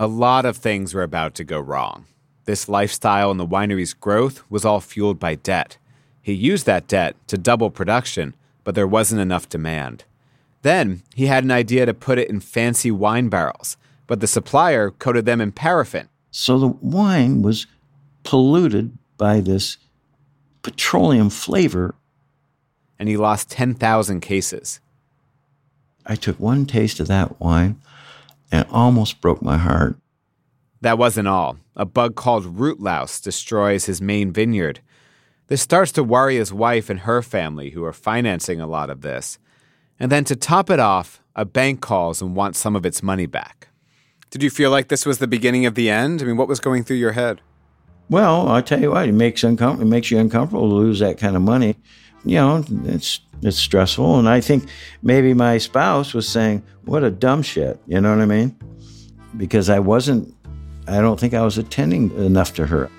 A 0.01 0.07
lot 0.07 0.45
of 0.45 0.57
things 0.57 0.95
were 0.95 1.03
about 1.03 1.35
to 1.35 1.43
go 1.43 1.59
wrong. 1.59 2.07
This 2.45 2.67
lifestyle 2.67 3.29
and 3.29 3.39
the 3.39 3.45
winery's 3.45 3.93
growth 3.93 4.43
was 4.49 4.65
all 4.65 4.79
fueled 4.79 5.19
by 5.19 5.35
debt. 5.35 5.77
He 6.23 6.33
used 6.33 6.65
that 6.65 6.87
debt 6.87 7.15
to 7.27 7.37
double 7.37 7.69
production, 7.69 8.33
but 8.63 8.73
there 8.73 8.87
wasn't 8.87 9.21
enough 9.21 9.47
demand. 9.47 10.05
Then 10.63 11.03
he 11.13 11.27
had 11.27 11.43
an 11.43 11.51
idea 11.51 11.85
to 11.85 11.93
put 11.93 12.17
it 12.17 12.31
in 12.31 12.39
fancy 12.39 12.89
wine 12.89 13.29
barrels, 13.29 13.77
but 14.07 14.21
the 14.21 14.25
supplier 14.27 14.89
coated 14.89 15.25
them 15.25 15.39
in 15.39 15.51
paraffin. 15.51 16.09
So 16.31 16.57
the 16.57 16.69
wine 16.69 17.43
was 17.43 17.67
polluted 18.23 18.97
by 19.17 19.39
this 19.39 19.77
petroleum 20.63 21.29
flavor. 21.29 21.93
and 22.97 23.07
he 23.07 23.17
lost 23.17 23.51
10,000 23.51 24.19
cases. 24.19 24.79
I 26.07 26.15
took 26.15 26.39
one 26.39 26.65
taste 26.65 26.99
of 26.99 27.07
that 27.07 27.39
wine 27.39 27.79
and 28.51 28.65
it 28.65 28.71
almost 28.71 29.21
broke 29.21 29.41
my 29.41 29.57
heart. 29.57 29.97
That 30.81 30.97
wasn't 30.97 31.27
all. 31.27 31.57
A 31.75 31.85
bug 31.85 32.15
called 32.15 32.59
root 32.59 32.79
louse 32.79 33.21
destroys 33.21 33.85
his 33.85 34.01
main 34.01 34.31
vineyard. 34.31 34.81
This 35.47 35.61
starts 35.61 35.91
to 35.93 36.03
worry 36.03 36.37
his 36.37 36.53
wife 36.53 36.89
and 36.89 37.01
her 37.01 37.21
family, 37.21 37.71
who 37.71 37.83
are 37.83 37.93
financing 37.93 38.59
a 38.59 38.67
lot 38.67 38.89
of 38.89 39.01
this. 39.01 39.37
And 39.99 40.11
then 40.11 40.23
to 40.25 40.35
top 40.35 40.69
it 40.69 40.79
off, 40.79 41.21
a 41.35 41.45
bank 41.45 41.81
calls 41.81 42.21
and 42.21 42.35
wants 42.35 42.59
some 42.59 42.75
of 42.75 42.85
its 42.85 43.03
money 43.03 43.25
back. 43.25 43.67
Did 44.31 44.41
you 44.41 44.49
feel 44.49 44.71
like 44.71 44.87
this 44.87 45.05
was 45.05 45.19
the 45.19 45.27
beginning 45.27 45.65
of 45.65 45.75
the 45.75 45.89
end? 45.89 46.21
I 46.21 46.25
mean, 46.25 46.37
what 46.37 46.47
was 46.47 46.59
going 46.59 46.83
through 46.83 46.97
your 46.97 47.11
head? 47.11 47.41
Well, 48.09 48.49
I 48.49 48.61
tell 48.61 48.81
you 48.81 48.91
what, 48.91 49.07
it 49.07 49.13
makes 49.13 49.41
uncom- 49.41 49.81
it 49.81 49.85
makes 49.85 50.09
you 50.09 50.19
uncomfortable 50.19 50.67
to 50.69 50.75
lose 50.75 50.99
that 50.99 51.17
kind 51.17 51.35
of 51.35 51.41
money. 51.41 51.77
You 52.23 52.35
know, 52.35 52.63
it's 52.85 53.19
it's 53.41 53.57
stressful, 53.57 54.19
and 54.19 54.29
I 54.29 54.41
think 54.41 54.65
maybe 55.01 55.33
my 55.33 55.57
spouse 55.57 56.13
was 56.13 56.29
saying, 56.29 56.63
"What 56.85 57.03
a 57.03 57.09
dumb 57.09 57.41
shit," 57.41 57.79
you 57.87 57.99
know 57.99 58.15
what 58.15 58.21
I 58.21 58.25
mean? 58.25 58.55
Because 59.35 59.69
I 59.69 59.79
wasn't, 59.79 60.33
I 60.87 61.01
don't 61.01 61.19
think 61.19 61.33
I 61.33 61.41
was 61.41 61.57
attending 61.57 62.11
enough 62.17 62.53
to 62.55 62.67
her. 62.67 62.89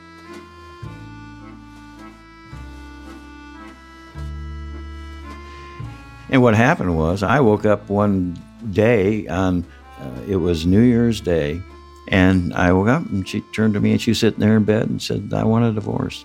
And 6.32 6.40
what 6.40 6.54
happened 6.54 6.96
was, 6.96 7.22
I 7.22 7.40
woke 7.40 7.66
up 7.66 7.90
one 7.90 8.38
day 8.72 9.28
on, 9.28 9.66
uh, 10.00 10.22
it 10.26 10.36
was 10.36 10.64
New 10.64 10.80
Year's 10.80 11.20
Day, 11.20 11.60
and 12.08 12.54
I 12.54 12.72
woke 12.72 12.88
up 12.88 13.04
and 13.10 13.28
she 13.28 13.42
turned 13.54 13.74
to 13.74 13.80
me 13.80 13.92
and 13.92 14.00
she 14.00 14.12
was 14.12 14.20
sitting 14.20 14.40
there 14.40 14.56
in 14.56 14.64
bed 14.64 14.88
and 14.88 15.00
said, 15.00 15.32
I 15.34 15.44
want 15.44 15.66
a 15.66 15.72
divorce. 15.72 16.24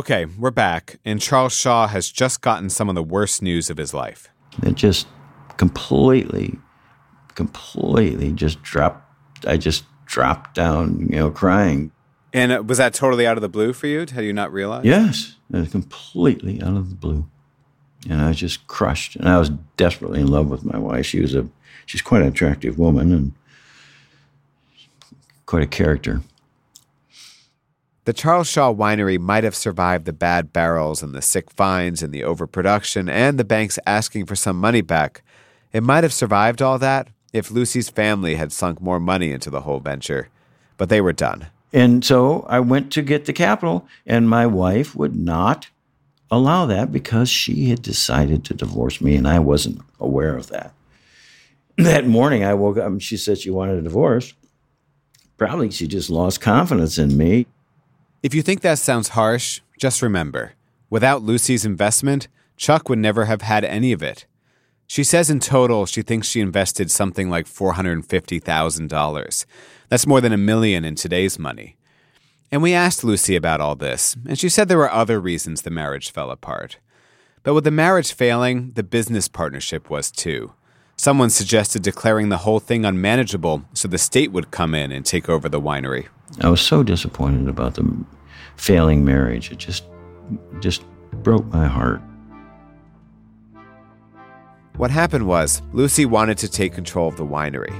Okay, 0.00 0.24
we're 0.24 0.50
back, 0.50 0.98
and 1.04 1.20
Charles 1.20 1.52
Shaw 1.52 1.86
has 1.86 2.10
just 2.10 2.40
gotten 2.40 2.70
some 2.70 2.88
of 2.88 2.94
the 2.94 3.02
worst 3.02 3.42
news 3.42 3.68
of 3.68 3.76
his 3.76 3.92
life. 3.92 4.30
It 4.62 4.74
just 4.74 5.06
completely, 5.58 6.58
completely 7.34 8.32
just 8.32 8.62
dropped. 8.62 9.44
I 9.44 9.58
just 9.58 9.84
dropped 10.06 10.54
down, 10.54 11.00
you 11.10 11.16
know, 11.16 11.30
crying. 11.30 11.92
And 12.32 12.50
uh, 12.50 12.62
was 12.66 12.78
that 12.78 12.94
totally 12.94 13.26
out 13.26 13.36
of 13.36 13.42
the 13.42 13.48
blue 13.50 13.74
for 13.74 13.88
you? 13.88 14.06
Had 14.10 14.24
you 14.24 14.32
not 14.32 14.50
realized? 14.54 14.86
Yes, 14.86 15.36
it 15.52 15.58
was 15.58 15.68
completely 15.68 16.62
out 16.62 16.78
of 16.78 16.88
the 16.88 16.96
blue. 16.96 17.28
And 18.08 18.22
I 18.22 18.28
was 18.28 18.38
just 18.38 18.66
crushed. 18.68 19.16
And 19.16 19.28
I 19.28 19.38
was 19.38 19.50
desperately 19.76 20.22
in 20.22 20.28
love 20.28 20.48
with 20.48 20.64
my 20.64 20.78
wife. 20.78 21.04
She 21.04 21.20
was 21.20 21.34
a, 21.34 21.46
she's 21.84 22.00
quite 22.00 22.22
an 22.22 22.28
attractive 22.28 22.78
woman 22.78 23.12
and 23.12 23.32
quite 25.44 25.62
a 25.62 25.66
character. 25.66 26.22
The 28.04 28.12
Charles 28.14 28.48
Shaw 28.48 28.72
winery 28.72 29.18
might 29.18 29.44
have 29.44 29.54
survived 29.54 30.06
the 30.06 30.12
bad 30.12 30.52
barrels 30.52 31.02
and 31.02 31.14
the 31.14 31.20
sick 31.20 31.50
vines 31.50 32.02
and 32.02 32.12
the 32.12 32.24
overproduction 32.24 33.10
and 33.10 33.38
the 33.38 33.44
banks 33.44 33.78
asking 33.86 34.24
for 34.24 34.34
some 34.34 34.58
money 34.58 34.80
back. 34.80 35.22
It 35.72 35.82
might 35.82 36.02
have 36.02 36.12
survived 36.12 36.62
all 36.62 36.78
that 36.78 37.08
if 37.32 37.50
Lucy's 37.50 37.90
family 37.90 38.36
had 38.36 38.52
sunk 38.52 38.80
more 38.80 38.98
money 38.98 39.32
into 39.32 39.50
the 39.50 39.60
whole 39.60 39.80
venture. 39.80 40.30
But 40.78 40.88
they 40.88 41.00
were 41.00 41.12
done. 41.12 41.48
And 41.72 42.04
so 42.04 42.46
I 42.48 42.58
went 42.60 42.90
to 42.92 43.02
get 43.02 43.26
the 43.26 43.32
capital, 43.32 43.86
and 44.06 44.28
my 44.28 44.46
wife 44.46 44.96
would 44.96 45.14
not 45.14 45.68
allow 46.30 46.66
that 46.66 46.90
because 46.90 47.28
she 47.28 47.68
had 47.68 47.82
decided 47.82 48.44
to 48.44 48.54
divorce 48.54 49.00
me, 49.00 49.14
and 49.14 49.28
I 49.28 49.38
wasn't 49.38 49.80
aware 50.00 50.36
of 50.36 50.48
that. 50.48 50.72
That 51.76 52.06
morning, 52.06 52.44
I 52.44 52.54
woke 52.54 52.78
up 52.78 52.86
and 52.86 53.02
she 53.02 53.16
said 53.16 53.38
she 53.38 53.50
wanted 53.50 53.78
a 53.78 53.82
divorce. 53.82 54.34
Probably 55.36 55.70
she 55.70 55.86
just 55.86 56.10
lost 56.10 56.40
confidence 56.40 56.98
in 56.98 57.16
me. 57.16 57.46
If 58.22 58.34
you 58.34 58.42
think 58.42 58.60
that 58.60 58.78
sounds 58.78 59.08
harsh, 59.08 59.62
just 59.78 60.02
remember 60.02 60.52
without 60.90 61.22
Lucy's 61.22 61.64
investment, 61.64 62.28
Chuck 62.56 62.90
would 62.90 62.98
never 62.98 63.24
have 63.24 63.40
had 63.40 63.64
any 63.64 63.92
of 63.92 64.02
it. 64.02 64.26
She 64.86 65.04
says 65.04 65.30
in 65.30 65.40
total 65.40 65.86
she 65.86 66.02
thinks 66.02 66.28
she 66.28 66.40
invested 66.40 66.90
something 66.90 67.30
like 67.30 67.46
$450,000. 67.46 69.46
That's 69.88 70.06
more 70.06 70.20
than 70.20 70.34
a 70.34 70.36
million 70.36 70.84
in 70.84 70.96
today's 70.96 71.38
money. 71.38 71.78
And 72.52 72.62
we 72.62 72.74
asked 72.74 73.04
Lucy 73.04 73.36
about 73.36 73.62
all 73.62 73.76
this, 73.76 74.16
and 74.28 74.38
she 74.38 74.50
said 74.50 74.68
there 74.68 74.76
were 74.76 74.92
other 74.92 75.18
reasons 75.18 75.62
the 75.62 75.70
marriage 75.70 76.10
fell 76.10 76.30
apart. 76.30 76.76
But 77.42 77.54
with 77.54 77.64
the 77.64 77.70
marriage 77.70 78.12
failing, 78.12 78.72
the 78.72 78.82
business 78.82 79.28
partnership 79.28 79.88
was 79.88 80.10
too. 80.10 80.52
Someone 80.96 81.30
suggested 81.30 81.82
declaring 81.82 82.28
the 82.28 82.38
whole 82.38 82.58
thing 82.60 82.84
unmanageable 82.84 83.62
so 83.72 83.88
the 83.88 83.96
state 83.96 84.32
would 84.32 84.50
come 84.50 84.74
in 84.74 84.92
and 84.92 85.06
take 85.06 85.30
over 85.30 85.48
the 85.48 85.60
winery. 85.60 86.08
I 86.40 86.48
was 86.48 86.60
so 86.60 86.82
disappointed 86.82 87.48
about 87.48 87.74
the 87.74 88.04
failing 88.56 89.04
marriage. 89.04 89.50
It 89.50 89.58
just 89.58 89.84
just 90.60 90.84
broke 91.22 91.46
my 91.46 91.66
heart. 91.66 92.00
What 94.76 94.90
happened 94.90 95.26
was, 95.26 95.60
Lucy 95.72 96.06
wanted 96.06 96.38
to 96.38 96.48
take 96.48 96.72
control 96.72 97.08
of 97.08 97.16
the 97.16 97.26
winery. 97.26 97.74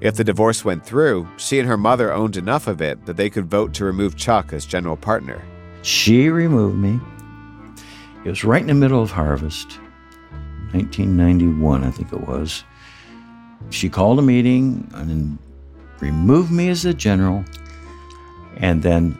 If 0.00 0.14
the 0.14 0.24
divorce 0.24 0.64
went 0.64 0.86
through, 0.86 1.28
she 1.36 1.58
and 1.58 1.68
her 1.68 1.76
mother 1.76 2.12
owned 2.12 2.36
enough 2.36 2.66
of 2.66 2.80
it 2.80 3.04
that 3.06 3.16
they 3.16 3.28
could 3.28 3.50
vote 3.50 3.74
to 3.74 3.84
remove 3.84 4.16
Chuck 4.16 4.52
as 4.52 4.64
general 4.64 4.96
partner. 4.96 5.42
She 5.82 6.28
removed 6.28 6.78
me. 6.78 7.00
It 8.24 8.30
was 8.30 8.44
right 8.44 8.60
in 8.60 8.68
the 8.68 8.74
middle 8.74 9.02
of 9.02 9.10
harvest, 9.10 9.78
1991, 10.72 11.84
I 11.84 11.90
think 11.90 12.12
it 12.12 12.26
was. 12.26 12.64
She 13.70 13.88
called 13.88 14.18
a 14.18 14.22
meeting 14.22 14.90
and 14.94 15.38
removed 16.00 16.50
me 16.50 16.68
as 16.68 16.82
the 16.82 16.94
general. 16.94 17.44
And 18.56 18.82
then, 18.82 19.18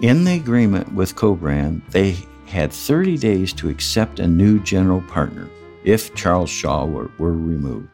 in 0.00 0.24
the 0.24 0.34
agreement 0.34 0.94
with 0.94 1.16
Cobrand, 1.16 1.82
they 1.90 2.16
had 2.46 2.72
30 2.72 3.18
days 3.18 3.52
to 3.54 3.68
accept 3.68 4.20
a 4.20 4.26
new 4.26 4.58
general 4.60 5.02
partner 5.02 5.48
if 5.84 6.14
Charles 6.14 6.50
Shaw 6.50 6.86
were, 6.86 7.10
were 7.18 7.32
removed. 7.32 7.88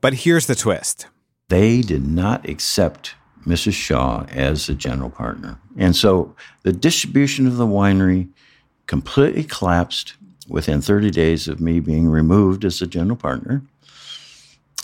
But 0.00 0.14
here's 0.14 0.46
the 0.46 0.54
twist 0.54 1.06
They 1.48 1.82
did 1.82 2.06
not 2.06 2.48
accept 2.48 3.14
Mrs. 3.46 3.72
Shaw 3.72 4.24
as 4.30 4.68
a 4.68 4.74
general 4.74 5.10
partner. 5.10 5.58
And 5.76 5.96
so 5.96 6.34
the 6.62 6.72
distribution 6.72 7.46
of 7.46 7.56
the 7.56 7.66
winery 7.66 8.28
completely 8.86 9.44
collapsed 9.44 10.14
within 10.48 10.80
30 10.80 11.10
days 11.10 11.48
of 11.48 11.60
me 11.60 11.80
being 11.80 12.08
removed 12.08 12.64
as 12.64 12.82
a 12.82 12.86
general 12.86 13.16
partner. 13.16 13.62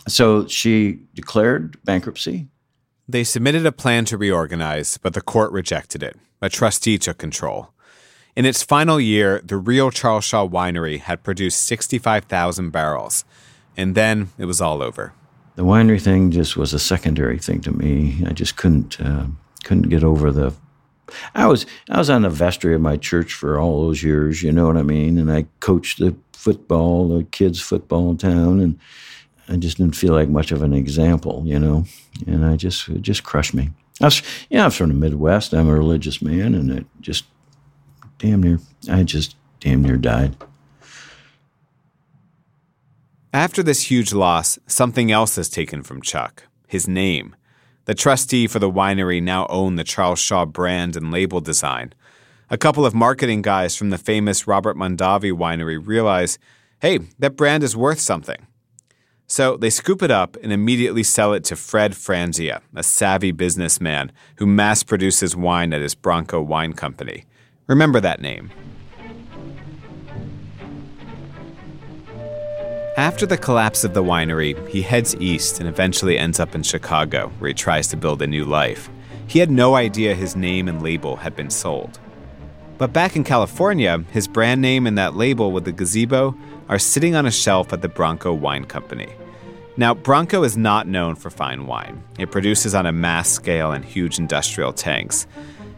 So 0.09 0.47
she 0.47 1.01
declared 1.15 1.83
bankruptcy. 1.85 2.47
They 3.09 3.23
submitted 3.23 3.65
a 3.65 3.73
plan 3.73 4.05
to 4.07 4.19
reorganize, 4.19 4.99
but 4.99 5.15
the 5.15 5.21
court 5.21 5.53
rejected 5.53 6.03
it. 6.03 6.17
A 6.43 6.49
trustee 6.49 6.99
took 6.99 7.19
control. 7.19 7.71
In 8.35 8.45
its 8.45 8.63
final 8.63 9.01
year, 9.01 9.41
the 9.45 9.57
real 9.57 9.91
Charles 9.91 10.25
Shaw 10.25 10.47
winery 10.47 11.01
had 11.01 11.23
produced 11.23 11.63
65,000 11.63 12.71
barrels. 12.71 13.25
And 13.77 13.95
then 13.95 14.31
it 14.39 14.47
was 14.47 14.61
all 14.61 14.83
over. 14.83 15.13
The 15.55 15.65
winery 15.65 16.01
thing 16.01 16.31
just 16.31 16.57
was 16.57 16.75
a 16.75 16.79
secondary 16.79 17.39
thing 17.39 17.61
to 17.63 17.73
me. 17.73 18.23
I 18.27 18.33
just 18.33 18.57
couldn't 18.57 19.01
uh, 19.01 19.27
couldn't 19.65 19.89
get 19.89 20.05
over 20.05 20.31
the. 20.31 20.53
I 21.35 21.47
was 21.47 21.65
I 21.89 21.99
was 21.99 22.11
on 22.11 22.23
the 22.23 22.31
vestry 22.31 22.75
of 22.75 22.81
my 22.81 22.97
church 22.97 23.33
for 23.33 23.59
all 23.59 23.83
those 23.83 24.03
years. 24.03 24.43
You 24.43 24.53
know 24.53 24.67
what 24.67 24.77
I 24.77 24.83
mean? 24.83 25.17
And 25.17 25.33
I 25.33 25.47
coached 25.61 25.99
the 25.99 26.15
football, 26.33 27.09
the 27.09 27.25
kids' 27.25 27.61
football 27.61 28.17
town, 28.17 28.61
and 28.61 28.79
I 29.49 29.57
just 29.57 29.79
didn't 29.79 29.97
feel 29.97 30.13
like 30.13 30.29
much 30.29 30.53
of 30.53 30.63
an 30.63 30.73
example. 30.73 31.43
You 31.45 31.59
know, 31.59 31.85
and 32.27 32.45
I 32.45 32.57
just 32.57 32.89
it 32.89 33.03
just 33.03 33.25
crushed 33.25 33.55
me. 33.55 33.71
I 34.01 34.07
was, 34.07 34.23
yeah, 34.51 34.65
I'm 34.65 34.71
from 34.71 34.89
the 34.89 34.95
Midwest. 34.95 35.55
I'm 35.55 35.69
a 35.69 35.75
religious 35.75 36.21
man, 36.21 36.55
and 36.55 36.71
it 36.71 36.87
just 37.01 37.25
damn 38.19 38.43
near, 38.43 38.61
I 38.91 39.03
just 39.03 39.37
damn 39.61 39.83
near 39.83 39.97
died. 39.97 40.37
After 43.33 43.63
this 43.63 43.91
huge 43.91 44.13
loss, 44.13 44.59
something 44.67 45.13
else 45.13 45.37
is 45.37 45.49
taken 45.49 45.83
from 45.83 46.01
Chuck 46.01 46.45
his 46.67 46.89
name. 46.89 47.35
The 47.85 47.95
trustee 47.95 48.47
for 48.47 48.59
the 48.59 48.71
winery 48.71 49.23
now 49.23 49.47
owned 49.49 49.79
the 49.79 49.85
Charles 49.85 50.19
Shaw 50.19 50.45
brand 50.45 50.97
and 50.97 51.11
label 51.11 51.41
design. 51.41 51.93
A 52.51 52.59
couple 52.59 52.85
of 52.85 52.95
marketing 52.95 53.43
guys 53.43 53.77
from 53.77 53.91
the 53.91 53.99
famous 53.99 54.47
Robert 54.47 54.77
Mondavi 54.77 55.33
winery 55.33 55.81
realize 55.85 56.39
hey, 56.81 56.99
that 57.19 57.37
brand 57.37 57.63
is 57.63 57.75
worth 57.75 57.99
something. 57.99 58.47
So 59.29 59.57
they 59.57 59.71
scoop 59.71 60.03
it 60.03 60.11
up 60.11 60.37
and 60.43 60.53
immediately 60.53 61.03
sell 61.03 61.33
it 61.33 61.43
to 61.45 61.57
Fred 61.57 61.93
Franzia, 61.93 62.61
a 62.75 62.83
savvy 62.83 63.33
businessman 63.33 64.13
who 64.37 64.47
mass 64.47 64.85
produces 64.85 65.35
wine 65.35 65.73
at 65.73 65.83
his 65.83 65.97
Bronco 65.97 66.41
Wine 66.41 66.73
Company. 66.73 67.25
Remember 67.67 68.01
that 68.01 68.21
name. 68.21 68.53
After 72.97 73.27
the 73.27 73.37
collapse 73.37 73.85
of 73.85 73.93
the 73.93 74.03
winery, 74.03 74.67
he 74.69 74.81
heads 74.81 75.17
east 75.17 75.61
and 75.61 75.69
eventually 75.69 76.17
ends 76.17 76.41
up 76.41 76.55
in 76.55 76.63
Chicago, 76.63 77.31
where 77.41 77.49
he 77.49 77.55
tries 77.55 77.89
to 77.89 77.97
build 77.97 78.23
a 78.23 78.27
new 78.27 78.45
life. 78.45 78.89
He 79.27 79.41
had 79.41 79.51
no 79.51 79.75
idea 79.75 80.15
his 80.15 80.37
name 80.37 80.69
and 80.69 80.81
label 80.81 81.17
had 81.17 81.35
been 81.35 81.51
sold. 81.51 81.99
But 82.79 82.93
back 82.93 83.17
in 83.17 83.25
California, 83.25 84.05
his 84.11 84.29
brand 84.29 84.61
name 84.61 84.87
and 84.87 84.99
that 84.99 85.17
label 85.17 85.53
with 85.53 85.65
the 85.65 85.73
gazebo 85.73 86.37
are 86.69 86.79
sitting 86.79 87.15
on 87.15 87.27
a 87.27 87.31
shelf 87.31 87.73
at 87.73 87.83
the 87.83 87.89
Bronco 87.89 88.33
Wine 88.33 88.65
Company. 88.65 89.09
Now, 89.77 89.95
Bronco 89.95 90.43
is 90.43 90.57
not 90.57 90.87
known 90.87 91.17
for 91.17 91.31
fine 91.31 91.67
wine. 91.67 92.03
It 92.19 92.31
produces 92.31 92.75
on 92.75 92.87
a 92.87 92.93
mass 92.93 93.29
scale 93.29 93.73
in 93.73 93.83
huge 93.83 94.19
industrial 94.19 94.73
tanks. 94.73 95.27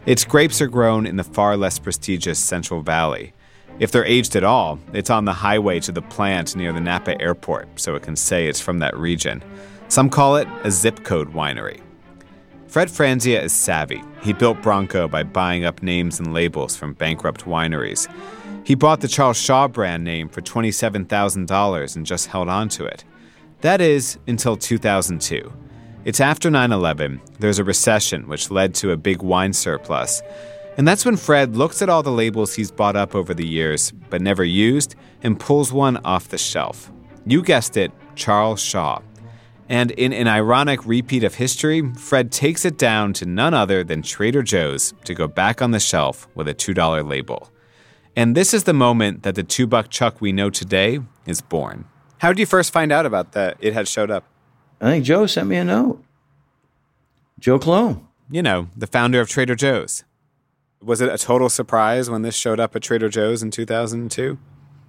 Its 0.05 0.25
grapes 0.25 0.61
are 0.61 0.67
grown 0.67 1.05
in 1.05 1.17
the 1.17 1.23
far 1.23 1.57
less 1.57 1.79
prestigious 1.79 2.39
Central 2.39 2.81
Valley, 2.81 3.33
if 3.79 3.93
they're 3.93 4.05
aged 4.05 4.35
at 4.35 4.43
all, 4.43 4.77
it's 4.91 5.09
on 5.09 5.23
the 5.23 5.31
highway 5.31 5.79
to 5.81 5.93
the 5.93 6.01
plant 6.01 6.53
near 6.53 6.73
the 6.73 6.81
Napa 6.81 7.19
airport, 7.21 7.79
so 7.79 7.95
it 7.95 8.03
can 8.03 8.17
say 8.17 8.47
it's 8.47 8.59
from 8.59 8.79
that 8.79 8.95
region. 8.97 9.41
Some 9.87 10.09
call 10.09 10.35
it 10.35 10.49
a 10.65 10.71
zip 10.71 11.05
code 11.05 11.33
winery. 11.33 11.79
Fred 12.69 12.87
Franzia 12.87 13.41
is 13.41 13.51
savvy. 13.51 14.03
He 14.21 14.31
built 14.31 14.61
Bronco 14.61 15.07
by 15.07 15.23
buying 15.23 15.65
up 15.65 15.81
names 15.81 16.19
and 16.19 16.35
labels 16.35 16.75
from 16.75 16.93
bankrupt 16.93 17.45
wineries. 17.45 18.07
He 18.63 18.75
bought 18.75 19.01
the 19.01 19.07
Charles 19.07 19.41
Shaw 19.41 19.67
brand 19.67 20.03
name 20.03 20.29
for 20.29 20.41
$27,000 20.41 21.95
and 21.95 22.05
just 22.05 22.27
held 22.27 22.47
on 22.47 22.69
to 22.69 22.85
it. 22.85 23.03
That 23.61 23.81
is, 23.81 24.19
until 24.27 24.55
2002. 24.55 25.51
It's 26.05 26.19
after 26.19 26.51
9 26.51 26.71
11, 26.71 27.19
there's 27.39 27.57
a 27.57 27.63
recession 27.63 28.27
which 28.27 28.51
led 28.51 28.75
to 28.75 28.91
a 28.91 28.97
big 28.97 29.23
wine 29.23 29.53
surplus. 29.53 30.21
And 30.77 30.87
that's 30.87 31.05
when 31.05 31.17
Fred 31.17 31.57
looks 31.57 31.81
at 31.81 31.89
all 31.89 32.03
the 32.03 32.11
labels 32.11 32.53
he's 32.53 32.69
bought 32.69 32.95
up 32.95 33.15
over 33.15 33.33
the 33.33 33.47
years, 33.47 33.91
but 34.11 34.21
never 34.21 34.43
used, 34.43 34.93
and 35.23 35.39
pulls 35.39 35.73
one 35.73 35.97
off 36.05 36.29
the 36.29 36.37
shelf. 36.37 36.91
You 37.25 37.41
guessed 37.41 37.77
it, 37.77 37.91
Charles 38.13 38.61
Shaw. 38.61 39.01
And 39.69 39.91
in 39.91 40.11
an 40.11 40.27
ironic 40.27 40.83
repeat 40.83 41.23
of 41.23 41.35
history, 41.35 41.93
Fred 41.93 42.31
takes 42.31 42.65
it 42.65 42.77
down 42.77 43.13
to 43.13 43.25
none 43.27 43.53
other 43.53 43.83
than 43.83 44.01
Trader 44.01 44.41
Joe's 44.41 44.95
to 45.05 45.13
go 45.13 45.27
back 45.27 45.61
on 45.61 45.69
the 45.69 45.79
shelf 45.79 46.27
with 46.33 46.47
a 46.47 46.55
$2 46.55 47.07
label. 47.07 47.51
And 48.15 48.35
this 48.35 48.51
is 48.53 48.63
the 48.63 48.73
moment 48.73 49.21
that 49.21 49.35
the 49.35 49.43
two 49.43 49.67
buck 49.67 49.89
chuck 49.89 50.19
we 50.19 50.31
know 50.31 50.49
today 50.49 50.99
is 51.27 51.39
born. 51.39 51.85
How 52.17 52.29
did 52.29 52.39
you 52.39 52.47
first 52.47 52.73
find 52.73 52.91
out 52.91 53.05
about 53.05 53.33
that 53.33 53.57
it 53.59 53.73
had 53.73 53.87
showed 53.87 54.09
up? 54.09 54.25
I 54.81 54.85
think 54.85 55.05
Joe 55.05 55.27
sent 55.27 55.47
me 55.47 55.57
a 55.57 55.63
note. 55.63 56.03
Joe 57.39 57.59
Coulombe. 57.59 58.07
You 58.31 58.41
know, 58.41 58.69
the 58.75 58.87
founder 58.87 59.21
of 59.21 59.29
Trader 59.29 59.55
Joe's. 59.55 60.03
Was 60.81 60.99
it 60.99 61.09
a 61.09 61.17
total 61.17 61.49
surprise 61.49 62.09
when 62.09 62.23
this 62.23 62.35
showed 62.35 62.59
up 62.59 62.75
at 62.75 62.81
Trader 62.81 63.09
Joe's 63.09 63.43
in 63.43 63.51
2002? 63.51 64.37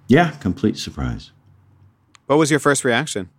Yeah, 0.07 0.31
complete 0.39 0.77
surprise. 0.77 1.31
What 2.25 2.37
was 2.37 2.49
your 2.49 2.59
first 2.59 2.83
reaction? 2.83 3.29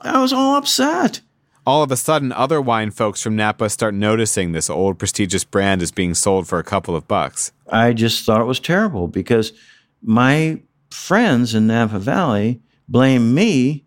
I 0.00 0.20
was 0.20 0.32
all 0.32 0.56
upset. 0.56 1.20
All 1.66 1.82
of 1.82 1.92
a 1.92 1.96
sudden, 1.96 2.32
other 2.32 2.60
wine 2.60 2.90
folks 2.90 3.22
from 3.22 3.36
Napa 3.36 3.68
start 3.68 3.94
noticing 3.94 4.52
this 4.52 4.70
old 4.70 4.98
prestigious 4.98 5.44
brand 5.44 5.82
is 5.82 5.92
being 5.92 6.14
sold 6.14 6.48
for 6.48 6.58
a 6.58 6.64
couple 6.64 6.96
of 6.96 7.06
bucks. 7.06 7.52
I 7.68 7.92
just 7.92 8.24
thought 8.24 8.40
it 8.40 8.46
was 8.46 8.60
terrible 8.60 9.08
because 9.08 9.52
my 10.02 10.60
friends 10.90 11.54
in 11.54 11.66
Napa 11.66 11.98
Valley 11.98 12.60
blame 12.88 13.34
me 13.34 13.84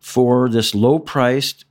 for 0.00 0.48
this 0.48 0.74
low 0.74 0.98
priced 0.98 1.64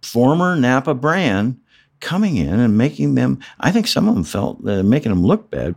former 0.00 0.56
Napa 0.56 0.94
brand 0.94 1.60
coming 2.00 2.36
in 2.36 2.58
and 2.58 2.76
making 2.76 3.14
them, 3.14 3.38
I 3.60 3.70
think 3.70 3.86
some 3.86 4.08
of 4.08 4.14
them 4.14 4.24
felt 4.24 4.66
uh, 4.66 4.82
making 4.82 5.12
them 5.12 5.22
look 5.22 5.50
bad. 5.50 5.76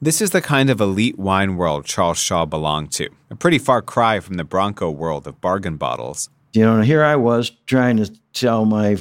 This 0.00 0.20
is 0.20 0.30
the 0.30 0.40
kind 0.40 0.70
of 0.70 0.80
elite 0.80 1.18
wine 1.18 1.56
world 1.56 1.84
Charles 1.84 2.18
Shaw 2.18 2.44
belonged 2.46 2.92
to, 2.92 3.10
a 3.30 3.36
pretty 3.36 3.58
far 3.58 3.82
cry 3.82 4.20
from 4.20 4.34
the 4.34 4.44
Bronco 4.44 4.90
world 4.90 5.26
of 5.26 5.40
bargain 5.40 5.76
bottles. 5.76 6.30
You 6.52 6.64
know, 6.64 6.82
here 6.82 7.02
I 7.02 7.16
was 7.16 7.50
trying 7.66 7.96
to 7.96 8.12
tell 8.34 8.66
my 8.66 8.98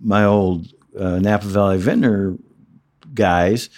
my 0.00 0.24
old 0.24 0.68
uh, 0.98 1.18
Napa 1.18 1.46
Valley 1.46 1.78
Vintner 1.78 2.38
guys 3.14 3.68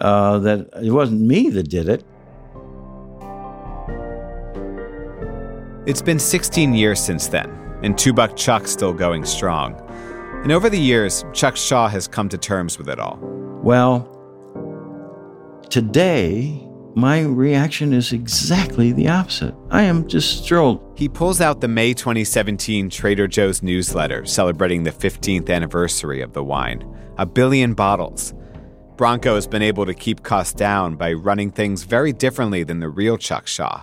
uh, 0.00 0.38
that 0.40 0.68
it 0.82 0.90
wasn't 0.90 1.20
me 1.20 1.50
that 1.50 1.68
did 1.68 1.88
it. 1.88 2.04
It's 5.86 6.02
been 6.02 6.18
16 6.18 6.74
years 6.74 7.00
since 7.00 7.28
then, 7.28 7.50
and 7.82 7.96
Two 7.96 8.12
Buck 8.12 8.36
Chuck's 8.36 8.70
still 8.70 8.92
going 8.92 9.24
strong. 9.24 9.80
And 10.42 10.50
over 10.50 10.68
the 10.68 10.78
years, 10.78 11.24
Chuck 11.32 11.56
Shaw 11.56 11.88
has 11.88 12.08
come 12.08 12.28
to 12.30 12.38
terms 12.38 12.78
with 12.78 12.88
it 12.88 12.98
all. 12.98 13.18
Well, 13.62 14.08
today, 15.70 16.66
my 16.94 17.20
reaction 17.20 17.92
is 17.92 18.12
exactly 18.12 18.92
the 18.92 19.08
opposite. 19.08 19.54
I 19.70 19.82
am 19.82 20.08
just 20.08 20.46
thrilled. 20.46 20.80
He 20.96 21.08
pulls 21.08 21.40
out 21.40 21.60
the 21.60 21.68
May 21.68 21.94
2017 21.94 22.90
Trader 22.90 23.26
Joe's 23.28 23.62
newsletter 23.62 24.24
celebrating 24.26 24.84
the 24.84 24.90
15th 24.90 25.48
anniversary 25.50 26.20
of 26.20 26.32
the 26.32 26.44
wine 26.44 26.84
a 27.18 27.26
billion 27.26 27.74
bottles. 27.74 28.32
Bronco 28.96 29.34
has 29.34 29.46
been 29.46 29.62
able 29.62 29.84
to 29.84 29.92
keep 29.94 30.22
costs 30.22 30.54
down 30.54 30.96
by 30.96 31.12
running 31.12 31.50
things 31.50 31.82
very 31.82 32.12
differently 32.12 32.62
than 32.62 32.80
the 32.80 32.88
real 32.88 33.18
Chuck 33.18 33.46
Shaw. 33.46 33.82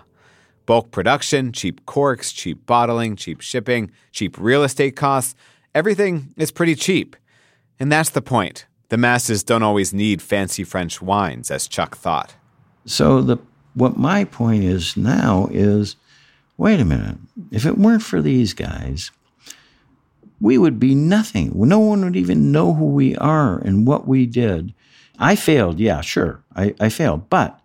Bulk 0.66 0.92
production, 0.92 1.52
cheap 1.52 1.86
corks, 1.86 2.32
cheap 2.32 2.66
bottling, 2.66 3.16
cheap 3.16 3.42
shipping, 3.42 3.92
cheap 4.12 4.38
real 4.40 4.64
estate 4.64 4.96
costs 4.96 5.36
Everything 5.78 6.34
is 6.38 6.50
pretty 6.50 6.74
cheap. 6.74 7.16
And 7.80 7.92
that's 7.92 8.10
the 8.10 8.20
point. 8.20 8.66
The 8.90 8.98
masses 8.98 9.44
don't 9.44 9.62
always 9.62 9.94
need 9.94 10.24
fancy 10.24 10.64
French 10.64 11.04
wines, 11.04 11.52
as 11.52 11.68
Chuck 11.68 11.96
thought. 11.96 12.34
So 12.88 13.22
the 13.22 13.38
what 13.76 13.98
my 13.98 14.24
point 14.24 14.64
is 14.64 14.98
now 14.98 15.48
is 15.52 15.96
wait 16.58 16.80
a 16.80 16.86
minute. 16.86 17.18
If 17.52 17.66
it 17.66 17.78
weren't 17.78 18.02
for 18.02 18.22
these 18.22 18.54
guys, 18.54 19.12
we 20.42 20.58
would 20.58 20.80
be 20.80 20.96
nothing. 20.96 21.52
No 21.54 21.80
one 21.80 22.04
would 22.04 22.16
even 22.16 22.52
know 22.52 22.74
who 22.74 22.86
we 22.88 23.16
are 23.18 23.60
and 23.60 23.86
what 23.86 24.08
we 24.08 24.26
did. 24.26 24.74
I 25.20 25.36
failed, 25.36 25.80
yeah, 25.80 26.02
sure. 26.02 26.44
I, 26.56 26.74
I 26.80 26.90
failed. 26.90 27.30
But 27.30 27.60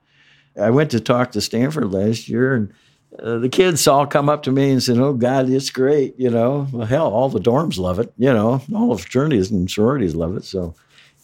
I 0.60 0.70
went 0.70 0.90
to 0.90 1.00
talk 1.00 1.32
to 1.32 1.40
Stanford 1.40 1.92
last 1.92 2.28
year 2.28 2.54
and 2.54 2.72
uh, 3.18 3.38
the 3.38 3.48
kids 3.48 3.86
all 3.86 4.06
come 4.06 4.28
up 4.28 4.42
to 4.42 4.50
me 4.50 4.70
and 4.70 4.82
said, 4.82 4.96
"Oh 4.96 5.12
God, 5.12 5.50
it's 5.50 5.68
great!" 5.68 6.18
You 6.18 6.30
know, 6.30 6.66
well, 6.72 6.86
hell, 6.86 7.08
all 7.08 7.28
the 7.28 7.40
dorms 7.40 7.78
love 7.78 7.98
it. 7.98 8.10
You 8.16 8.32
know, 8.32 8.62
all 8.74 8.94
the 8.94 9.02
fraternities 9.02 9.50
and 9.50 9.70
sororities 9.70 10.14
love 10.14 10.34
it. 10.34 10.44
So, 10.44 10.74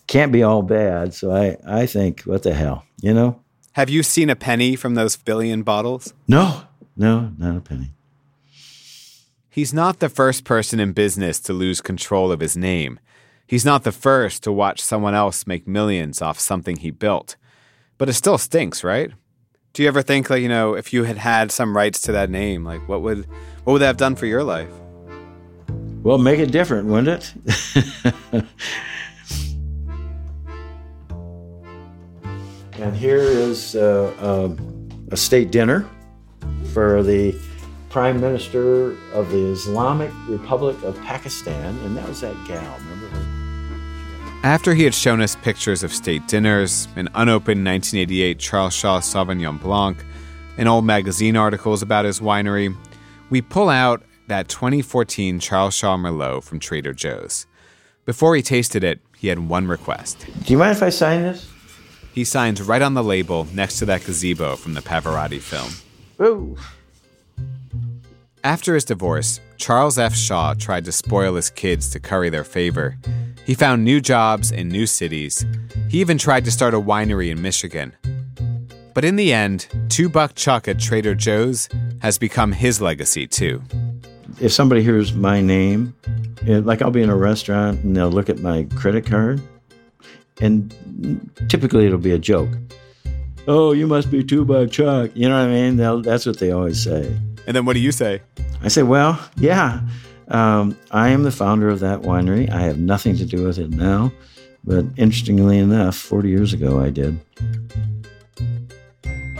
can't 0.06 0.30
be 0.30 0.42
all 0.42 0.60
bad. 0.62 1.14
So 1.14 1.30
I, 1.30 1.56
I 1.66 1.86
think, 1.86 2.22
what 2.22 2.42
the 2.42 2.52
hell, 2.52 2.84
you 3.00 3.14
know? 3.14 3.40
Have 3.78 3.88
you 3.88 4.02
seen 4.02 4.28
a 4.28 4.34
penny 4.34 4.74
from 4.74 4.96
those 4.96 5.14
billion 5.14 5.62
bottles? 5.62 6.12
No, 6.26 6.62
no, 6.96 7.30
not 7.38 7.58
a 7.58 7.60
penny. 7.60 7.92
He's 9.48 9.72
not 9.72 10.00
the 10.00 10.08
first 10.08 10.42
person 10.42 10.80
in 10.80 10.90
business 10.90 11.38
to 11.38 11.52
lose 11.52 11.80
control 11.80 12.32
of 12.32 12.40
his 12.40 12.56
name. 12.56 12.98
He's 13.46 13.64
not 13.64 13.84
the 13.84 13.92
first 13.92 14.42
to 14.42 14.50
watch 14.50 14.80
someone 14.80 15.14
else 15.14 15.46
make 15.46 15.68
millions 15.68 16.20
off 16.20 16.40
something 16.40 16.78
he 16.78 16.90
built. 16.90 17.36
But 17.98 18.08
it 18.08 18.14
still 18.14 18.36
stinks, 18.36 18.82
right? 18.82 19.12
Do 19.74 19.82
you 19.84 19.88
ever 19.88 20.02
think 20.02 20.28
like, 20.28 20.42
you 20.42 20.48
know, 20.48 20.74
if 20.74 20.92
you 20.92 21.04
had 21.04 21.18
had 21.18 21.52
some 21.52 21.76
rights 21.76 22.00
to 22.00 22.10
that 22.10 22.30
name, 22.30 22.64
like 22.64 22.88
what 22.88 23.02
would 23.02 23.28
what 23.62 23.74
would 23.74 23.82
that 23.82 23.86
have 23.86 23.96
done 23.96 24.16
for 24.16 24.26
your 24.26 24.42
life? 24.42 24.72
Well, 26.02 26.18
make 26.18 26.40
it 26.40 26.50
different, 26.50 26.88
wouldn't 26.88 27.32
it? 27.54 28.44
and 32.78 32.96
here 32.96 33.18
is 33.18 33.74
uh, 33.74 34.14
uh, 34.20 34.54
a 35.10 35.16
state 35.16 35.50
dinner 35.50 35.88
for 36.72 37.02
the 37.02 37.34
Prime 37.90 38.20
Minister 38.20 38.92
of 39.12 39.30
the 39.30 39.50
Islamic 39.50 40.10
Republic 40.28 40.80
of 40.82 41.00
Pakistan, 41.02 41.76
and 41.78 41.96
that 41.96 42.06
was 42.08 42.20
that 42.20 42.34
gal. 42.46 42.78
Remember 42.78 43.08
her? 43.08 43.26
After 44.44 44.74
he 44.74 44.84
had 44.84 44.94
shown 44.94 45.20
us 45.20 45.34
pictures 45.36 45.82
of 45.82 45.92
state 45.92 46.26
dinners, 46.28 46.86
an 46.94 47.08
unopened 47.14 47.64
1988 47.64 48.38
Charles 48.38 48.74
Shaw 48.74 49.00
Sauvignon 49.00 49.60
Blanc, 49.60 49.98
and 50.56 50.68
old 50.68 50.84
magazine 50.84 51.36
articles 51.36 51.82
about 51.82 52.04
his 52.04 52.20
winery, 52.20 52.76
we 53.30 53.42
pull 53.42 53.68
out 53.68 54.02
that 54.28 54.48
2014 54.48 55.40
Charles 55.40 55.74
Shaw 55.74 55.96
Merlot 55.96 56.44
from 56.44 56.60
Trader 56.60 56.92
Joe's. 56.92 57.46
Before 58.04 58.36
he 58.36 58.42
tasted 58.42 58.84
it, 58.84 59.00
he 59.16 59.28
had 59.28 59.48
one 59.48 59.66
request. 59.66 60.26
Do 60.44 60.52
you 60.52 60.58
mind 60.58 60.76
if 60.76 60.82
I 60.82 60.90
sign 60.90 61.22
this? 61.22 61.48
He 62.18 62.24
signs 62.24 62.60
right 62.60 62.82
on 62.82 62.94
the 62.94 63.04
label 63.04 63.46
next 63.54 63.78
to 63.78 63.84
that 63.84 64.04
gazebo 64.04 64.56
from 64.56 64.74
the 64.74 64.80
Pavarotti 64.80 65.38
film. 65.40 65.70
Ooh. 66.20 66.56
After 68.42 68.74
his 68.74 68.84
divorce, 68.84 69.38
Charles 69.56 70.00
F. 70.00 70.16
Shaw 70.16 70.54
tried 70.54 70.84
to 70.86 70.90
spoil 70.90 71.36
his 71.36 71.48
kids 71.48 71.88
to 71.90 72.00
curry 72.00 72.28
their 72.28 72.42
favor. 72.42 72.98
He 73.46 73.54
found 73.54 73.84
new 73.84 74.00
jobs 74.00 74.50
in 74.50 74.66
new 74.68 74.84
cities. 74.84 75.46
He 75.88 76.00
even 76.00 76.18
tried 76.18 76.44
to 76.46 76.50
start 76.50 76.74
a 76.74 76.80
winery 76.80 77.30
in 77.30 77.40
Michigan. 77.40 77.94
But 78.94 79.04
in 79.04 79.14
the 79.14 79.32
end, 79.32 79.68
Two 79.88 80.08
Buck 80.08 80.34
Chuck 80.34 80.66
at 80.66 80.80
Trader 80.80 81.14
Joe's 81.14 81.68
has 82.02 82.18
become 82.18 82.50
his 82.50 82.80
legacy 82.80 83.28
too. 83.28 83.62
If 84.40 84.50
somebody 84.50 84.82
hears 84.82 85.14
my 85.14 85.40
name, 85.40 85.94
like 86.44 86.82
I'll 86.82 86.90
be 86.90 87.02
in 87.02 87.10
a 87.10 87.16
restaurant 87.16 87.84
and 87.84 87.96
they'll 87.96 88.10
look 88.10 88.28
at 88.28 88.40
my 88.40 88.64
credit 88.74 89.06
card, 89.06 89.40
and 90.40 90.74
typically 91.48 91.86
it'll 91.86 91.98
be 91.98 92.12
a 92.12 92.18
joke. 92.18 92.50
Oh, 93.46 93.72
you 93.72 93.86
must 93.86 94.10
be 94.10 94.22
Two 94.22 94.44
Buck 94.44 94.70
Chuck. 94.70 95.10
You 95.14 95.28
know 95.28 95.40
what 95.40 95.48
I 95.48 95.52
mean? 95.52 95.76
They'll, 95.76 96.02
that's 96.02 96.26
what 96.26 96.38
they 96.38 96.50
always 96.50 96.82
say. 96.82 97.06
And 97.46 97.56
then 97.56 97.64
what 97.64 97.72
do 97.74 97.80
you 97.80 97.92
say? 97.92 98.20
I 98.62 98.68
say, 98.68 98.82
well, 98.82 99.18
yeah, 99.36 99.80
um, 100.28 100.76
I 100.90 101.08
am 101.08 101.22
the 101.22 101.32
founder 101.32 101.70
of 101.70 101.80
that 101.80 102.02
winery. 102.02 102.50
I 102.50 102.60
have 102.60 102.78
nothing 102.78 103.16
to 103.16 103.24
do 103.24 103.44
with 103.44 103.58
it 103.58 103.70
now. 103.70 104.12
But 104.64 104.84
interestingly 104.96 105.58
enough, 105.58 105.96
40 105.96 106.28
years 106.28 106.52
ago, 106.52 106.78
I 106.78 106.90
did. 106.90 107.18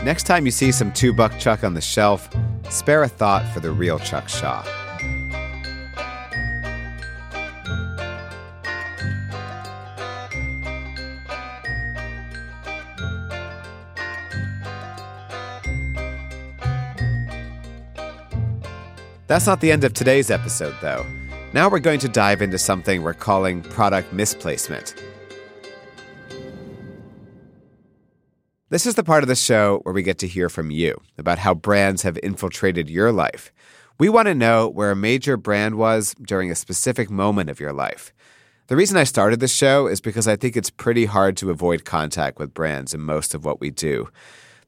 Next 0.03 0.23
time 0.23 0.45
you 0.45 0.51
see 0.51 0.71
some 0.71 0.91
two 0.93 1.13
buck 1.13 1.37
chuck 1.39 1.63
on 1.63 1.75
the 1.75 1.81
shelf, 1.81 2.29
spare 2.69 3.03
a 3.03 3.07
thought 3.07 3.45
for 3.53 3.59
the 3.59 3.69
real 3.69 3.99
Chuck 3.99 4.29
Shaw. 4.29 4.63
That's 19.29 19.45
not 19.45 19.61
the 19.61 19.71
end 19.71 19.83
of 19.83 19.93
today's 19.93 20.31
episode, 20.31 20.73
though. 20.81 21.05
Now 21.53 21.69
we're 21.69 21.77
going 21.77 21.99
to 21.99 22.09
dive 22.09 22.41
into 22.41 22.57
something 22.57 23.03
we're 23.03 23.13
calling 23.13 23.61
product 23.61 24.11
misplacement. 24.11 24.95
This 28.69 28.87
is 28.87 28.95
the 28.95 29.03
part 29.03 29.23
of 29.23 29.27
the 29.27 29.35
show 29.35 29.81
where 29.83 29.93
we 29.93 30.01
get 30.01 30.17
to 30.19 30.27
hear 30.27 30.49
from 30.49 30.71
you 30.71 30.99
about 31.15 31.37
how 31.37 31.53
brands 31.53 32.01
have 32.01 32.17
infiltrated 32.23 32.89
your 32.89 33.11
life. 33.11 33.53
We 33.99 34.09
want 34.09 34.29
to 34.29 34.33
know 34.33 34.67
where 34.67 34.89
a 34.89 34.95
major 34.95 35.37
brand 35.37 35.75
was 35.75 36.15
during 36.15 36.49
a 36.49 36.55
specific 36.55 37.11
moment 37.11 37.51
of 37.51 37.59
your 37.59 37.71
life. 37.71 38.11
The 38.65 38.75
reason 38.75 38.97
I 38.97 39.03
started 39.03 39.41
this 39.41 39.53
show 39.53 39.85
is 39.85 40.01
because 40.01 40.27
I 40.27 40.37
think 40.37 40.57
it's 40.57 40.71
pretty 40.71 41.05
hard 41.05 41.37
to 41.37 41.51
avoid 41.51 41.85
contact 41.85 42.39
with 42.39 42.55
brands 42.55 42.95
in 42.95 43.01
most 43.01 43.35
of 43.35 43.45
what 43.45 43.61
we 43.61 43.69
do. 43.69 44.09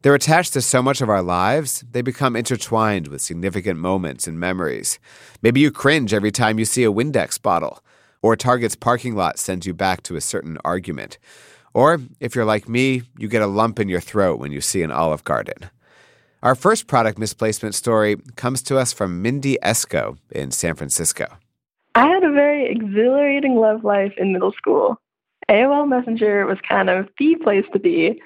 They're 0.01 0.15
attached 0.15 0.53
to 0.53 0.61
so 0.61 0.81
much 0.81 1.01
of 1.01 1.09
our 1.09 1.21
lives, 1.21 1.83
they 1.91 2.01
become 2.01 2.35
intertwined 2.35 3.07
with 3.07 3.21
significant 3.21 3.79
moments 3.79 4.27
and 4.27 4.39
memories. 4.39 4.97
Maybe 5.43 5.59
you 5.59 5.69
cringe 5.69 6.11
every 6.11 6.31
time 6.31 6.57
you 6.57 6.65
see 6.65 6.83
a 6.83 6.91
Windex 6.91 7.39
bottle, 7.39 7.83
or 8.23 8.35
Target's 8.35 8.75
parking 8.75 9.15
lot 9.15 9.37
sends 9.37 9.67
you 9.67 9.75
back 9.75 10.01
to 10.03 10.15
a 10.15 10.21
certain 10.21 10.57
argument. 10.65 11.19
Or, 11.75 11.99
if 12.19 12.35
you're 12.35 12.45
like 12.45 12.67
me, 12.67 13.03
you 13.19 13.27
get 13.27 13.43
a 13.43 13.47
lump 13.47 13.79
in 13.79 13.89
your 13.89 14.01
throat 14.01 14.39
when 14.39 14.51
you 14.51 14.59
see 14.59 14.81
an 14.81 14.91
Olive 14.91 15.23
Garden. 15.23 15.69
Our 16.41 16.55
first 16.55 16.87
product 16.87 17.19
misplacement 17.19 17.75
story 17.75 18.17
comes 18.35 18.63
to 18.63 18.79
us 18.79 18.91
from 18.91 19.21
Mindy 19.21 19.59
Eskow 19.61 20.17
in 20.31 20.49
San 20.49 20.73
Francisco. 20.73 21.37
I 21.93 22.07
had 22.07 22.23
a 22.23 22.31
very 22.31 22.71
exhilarating 22.71 23.55
love 23.55 23.83
life 23.83 24.13
in 24.17 24.33
middle 24.33 24.53
school. 24.53 24.99
AOL 25.47 25.87
Messenger 25.87 26.47
was 26.47 26.57
kind 26.67 26.89
of 26.89 27.07
the 27.19 27.35
place 27.43 27.65
to 27.73 27.79
be 27.79 28.19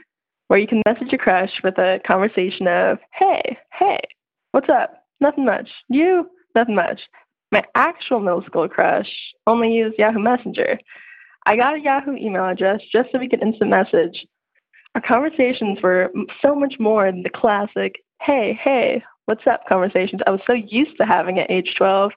where 0.47 0.59
you 0.59 0.67
can 0.67 0.81
message 0.85 1.11
your 1.11 1.19
crush 1.19 1.51
with 1.63 1.77
a 1.77 1.99
conversation 2.05 2.67
of, 2.67 2.99
hey, 3.13 3.57
hey, 3.71 3.99
what's 4.51 4.69
up? 4.69 5.03
Nothing 5.19 5.45
much. 5.45 5.69
You? 5.89 6.29
Nothing 6.53 6.75
much. 6.75 7.01
My 7.51 7.63
actual 7.75 8.19
middle 8.19 8.43
school 8.43 8.67
crush 8.67 9.09
only 9.47 9.73
used 9.73 9.97
Yahoo 9.97 10.19
Messenger. 10.19 10.79
I 11.45 11.55
got 11.55 11.75
a 11.75 11.79
Yahoo 11.79 12.15
email 12.15 12.45
address 12.45 12.81
just 12.91 13.11
so 13.11 13.19
we 13.19 13.29
could 13.29 13.41
instant 13.41 13.69
message. 13.69 14.25
Our 14.95 15.01
conversations 15.01 15.79
were 15.81 16.11
so 16.41 16.55
much 16.55 16.75
more 16.79 17.11
than 17.11 17.23
the 17.23 17.29
classic, 17.29 18.03
hey, 18.21 18.57
hey, 18.61 19.03
what's 19.25 19.45
up 19.45 19.61
conversations 19.67 20.21
I 20.25 20.31
was 20.31 20.41
so 20.47 20.53
used 20.53 20.97
to 20.97 21.05
having 21.05 21.39
at 21.39 21.51
age 21.51 21.75
12, 21.77 22.11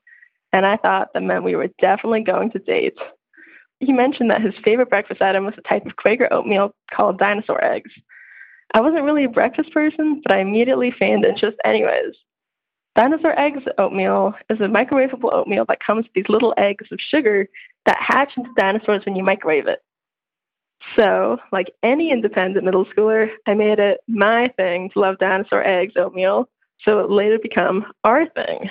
and 0.52 0.64
I 0.64 0.76
thought 0.76 1.08
that 1.12 1.22
meant 1.22 1.44
we 1.44 1.56
were 1.56 1.68
definitely 1.80 2.22
going 2.22 2.50
to 2.52 2.58
date. 2.58 2.96
He 3.80 3.92
mentioned 3.92 4.30
that 4.30 4.42
his 4.42 4.54
favorite 4.64 4.90
breakfast 4.90 5.22
item 5.22 5.44
was 5.44 5.54
a 5.58 5.68
type 5.68 5.86
of 5.86 5.96
Quaker 5.96 6.28
oatmeal 6.32 6.72
called 6.92 7.18
dinosaur 7.18 7.62
eggs. 7.62 7.90
I 8.74 8.80
wasn't 8.80 9.04
really 9.04 9.24
a 9.24 9.30
breakfast 9.30 9.72
person, 9.72 10.20
but 10.24 10.34
I 10.34 10.40
immediately 10.40 10.90
feigned 10.90 11.24
interest 11.24 11.56
anyways. 11.64 12.14
Dinosaur 12.96 13.38
eggs 13.38 13.62
oatmeal 13.78 14.34
is 14.50 14.60
a 14.60 14.64
microwavable 14.64 15.32
oatmeal 15.32 15.64
that 15.68 15.82
comes 15.82 16.04
with 16.04 16.12
these 16.14 16.28
little 16.28 16.52
eggs 16.58 16.86
of 16.90 16.98
sugar 17.00 17.48
that 17.86 17.96
hatch 18.00 18.32
into 18.36 18.50
dinosaurs 18.56 19.04
when 19.06 19.16
you 19.16 19.22
microwave 19.22 19.66
it. 19.66 19.80
So, 20.96 21.38
like 21.52 21.72
any 21.82 22.10
independent 22.10 22.64
middle 22.64 22.86
schooler, 22.86 23.30
I 23.46 23.54
made 23.54 23.78
it 23.78 24.00
my 24.06 24.48
thing 24.56 24.90
to 24.90 25.00
love 25.00 25.18
dinosaur 25.18 25.66
eggs 25.66 25.94
oatmeal, 25.96 26.48
so 26.84 27.00
it 27.00 27.10
later 27.10 27.38
became 27.38 27.84
our 28.04 28.28
thing. 28.30 28.70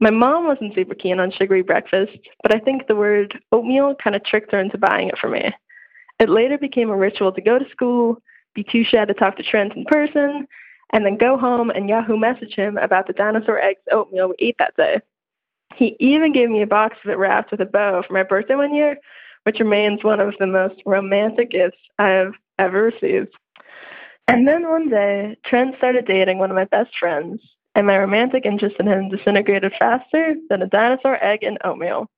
My 0.00 0.10
mom 0.10 0.46
wasn't 0.46 0.74
super 0.74 0.94
keen 0.94 1.20
on 1.20 1.30
sugary 1.30 1.62
breakfast, 1.62 2.18
but 2.42 2.54
I 2.54 2.58
think 2.58 2.86
the 2.86 2.96
word 2.96 3.38
oatmeal 3.52 3.94
kind 4.02 4.16
of 4.16 4.24
tricked 4.24 4.52
her 4.52 4.58
into 4.58 4.78
buying 4.78 5.08
it 5.08 5.18
for 5.18 5.30
me. 5.30 5.52
It 6.18 6.28
later 6.28 6.58
became 6.58 6.90
a 6.90 6.96
ritual 6.96 7.32
to 7.32 7.40
go 7.40 7.58
to 7.58 7.70
school, 7.70 8.20
be 8.54 8.64
too 8.64 8.84
shy 8.84 9.04
to 9.04 9.14
talk 9.14 9.36
to 9.36 9.42
Trent 9.42 9.74
in 9.74 9.84
person, 9.84 10.46
and 10.92 11.04
then 11.04 11.16
go 11.16 11.36
home 11.36 11.70
and 11.70 11.88
Yahoo 11.88 12.16
message 12.16 12.54
him 12.54 12.76
about 12.76 13.06
the 13.06 13.12
dinosaur 13.12 13.60
eggs 13.60 13.80
oatmeal 13.90 14.28
we 14.28 14.34
ate 14.38 14.56
that 14.58 14.76
day. 14.76 15.00
He 15.74 15.96
even 15.98 16.32
gave 16.32 16.50
me 16.50 16.62
a 16.62 16.66
box 16.66 16.96
of 17.04 17.10
it 17.10 17.18
wrapped 17.18 17.50
with 17.50 17.60
a 17.60 17.66
bow 17.66 18.02
for 18.06 18.12
my 18.12 18.22
birthday 18.22 18.54
one 18.54 18.74
year, 18.74 18.98
which 19.42 19.58
remains 19.58 20.04
one 20.04 20.20
of 20.20 20.34
the 20.38 20.46
most 20.46 20.80
romantic 20.86 21.50
gifts 21.50 21.78
I 21.98 22.08
have 22.08 22.34
ever 22.58 22.82
received. 22.82 23.34
And 24.28 24.46
then 24.46 24.68
one 24.68 24.88
day, 24.88 25.36
Trent 25.44 25.76
started 25.76 26.06
dating 26.06 26.38
one 26.38 26.50
of 26.50 26.56
my 26.56 26.64
best 26.64 26.96
friends, 26.98 27.42
and 27.74 27.86
my 27.86 27.98
romantic 27.98 28.46
interest 28.46 28.76
in 28.78 28.86
him 28.86 29.10
disintegrated 29.10 29.72
faster 29.78 30.36
than 30.48 30.62
a 30.62 30.66
dinosaur 30.66 31.22
egg 31.22 31.42
and 31.42 31.58
oatmeal. 31.64 32.08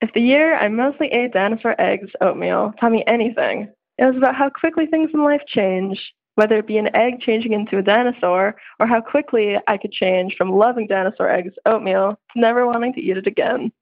If 0.00 0.12
the 0.12 0.20
year 0.20 0.54
I 0.54 0.68
mostly 0.68 1.08
ate 1.08 1.32
dinosaur 1.32 1.74
eggs 1.80 2.10
oatmeal 2.20 2.74
taught 2.78 2.92
me 2.92 3.02
anything, 3.06 3.68
it 3.98 4.04
was 4.04 4.16
about 4.16 4.36
how 4.36 4.48
quickly 4.48 4.86
things 4.86 5.10
in 5.12 5.22
life 5.22 5.42
change, 5.46 6.14
whether 6.36 6.56
it 6.56 6.66
be 6.66 6.78
an 6.78 6.94
egg 6.94 7.20
changing 7.20 7.52
into 7.52 7.78
a 7.78 7.82
dinosaur, 7.82 8.56
or 8.78 8.86
how 8.86 9.00
quickly 9.00 9.56
I 9.66 9.76
could 9.76 9.92
change 9.92 10.36
from 10.36 10.52
loving 10.52 10.86
dinosaur 10.86 11.28
eggs 11.28 11.54
oatmeal 11.66 12.18
to 12.32 12.40
never 12.40 12.66
wanting 12.66 12.92
to 12.94 13.00
eat 13.00 13.16
it 13.16 13.26
again. 13.26 13.72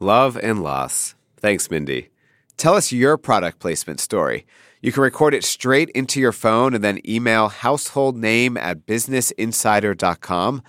Love 0.00 0.38
and 0.42 0.62
loss. 0.62 1.14
Thanks, 1.36 1.70
Mindy. 1.70 2.08
Tell 2.56 2.74
us 2.74 2.92
your 2.92 3.18
product 3.18 3.58
placement 3.58 4.00
story. 4.00 4.46
You 4.80 4.92
can 4.92 5.02
record 5.02 5.34
it 5.34 5.44
straight 5.44 5.90
into 5.90 6.20
your 6.20 6.32
phone 6.32 6.74
and 6.74 6.82
then 6.82 7.00
email 7.08 7.48
household 7.48 8.16
name 8.16 8.56
at 8.56 8.86
businessinsider.com 8.86 10.62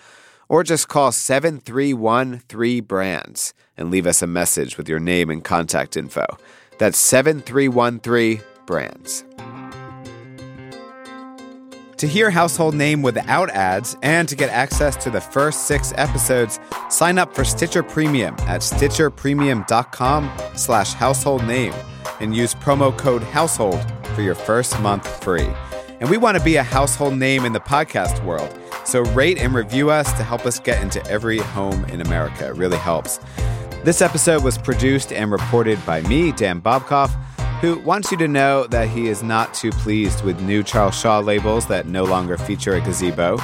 or 0.49 0.63
just 0.63 0.87
call 0.87 1.11
7313 1.11 2.83
brands 2.83 3.53
and 3.75 3.89
leave 3.89 4.05
us 4.05 4.21
a 4.21 4.27
message 4.27 4.77
with 4.77 4.87
your 4.87 4.99
name 4.99 5.29
and 5.29 5.43
contact 5.43 5.97
info. 5.97 6.25
That's 6.77 6.97
7313 6.97 8.41
brands. 8.65 9.23
To 11.97 12.07
hear 12.07 12.29
Household 12.29 12.75
Name 12.75 13.01
without 13.01 13.49
ads 13.51 13.95
and 14.03 14.27
to 14.27 14.35
get 14.35 14.49
access 14.49 14.97
to 15.05 15.09
the 15.09 15.21
first 15.21 15.67
six 15.67 15.93
episodes, 15.95 16.59
sign 16.89 17.17
up 17.17 17.33
for 17.33 17.45
Stitcher 17.45 17.81
Premium 17.81 18.35
at 18.39 18.59
stitcherpremium.com 18.59 20.29
slash 20.53 20.91
household 20.91 21.45
name 21.47 21.73
and 22.19 22.35
use 22.35 22.53
promo 22.55 22.97
code 22.97 23.23
household 23.23 23.79
for 24.15 24.21
your 24.21 24.35
first 24.35 24.77
month 24.81 25.23
free. 25.23 25.47
And 26.01 26.09
we 26.09 26.17
want 26.17 26.37
to 26.37 26.43
be 26.43 26.57
a 26.57 26.63
household 26.63 27.17
name 27.17 27.45
in 27.45 27.53
the 27.53 27.61
podcast 27.61 28.21
world, 28.25 28.53
so 28.83 29.03
rate 29.13 29.37
and 29.37 29.53
review 29.53 29.89
us 29.89 30.11
to 30.17 30.23
help 30.23 30.45
us 30.45 30.59
get 30.59 30.81
into 30.81 31.01
every 31.07 31.37
home 31.37 31.85
in 31.85 32.01
America. 32.01 32.47
It 32.47 32.57
really 32.57 32.75
helps. 32.75 33.21
This 33.83 34.01
episode 34.01 34.43
was 34.43 34.57
produced 34.57 35.11
and 35.11 35.31
reported 35.31 35.83
by 35.85 36.01
me, 36.01 36.31
Dan 36.31 36.61
Bobkoff 36.61 37.11
who 37.63 37.79
wants 37.79 38.11
you 38.11 38.17
to 38.17 38.27
know 38.27 38.67
that 38.67 38.89
he 38.89 39.07
is 39.07 39.23
not 39.23 39.53
too 39.53 39.71
pleased 39.71 40.21
with 40.25 40.37
new 40.41 40.61
Charles 40.61 40.99
Shaw 40.99 41.19
labels 41.19 41.65
that 41.67 41.87
no 41.87 42.03
longer 42.03 42.37
feature 42.37 42.73
a 42.73 42.81
gazebo. 42.81 43.37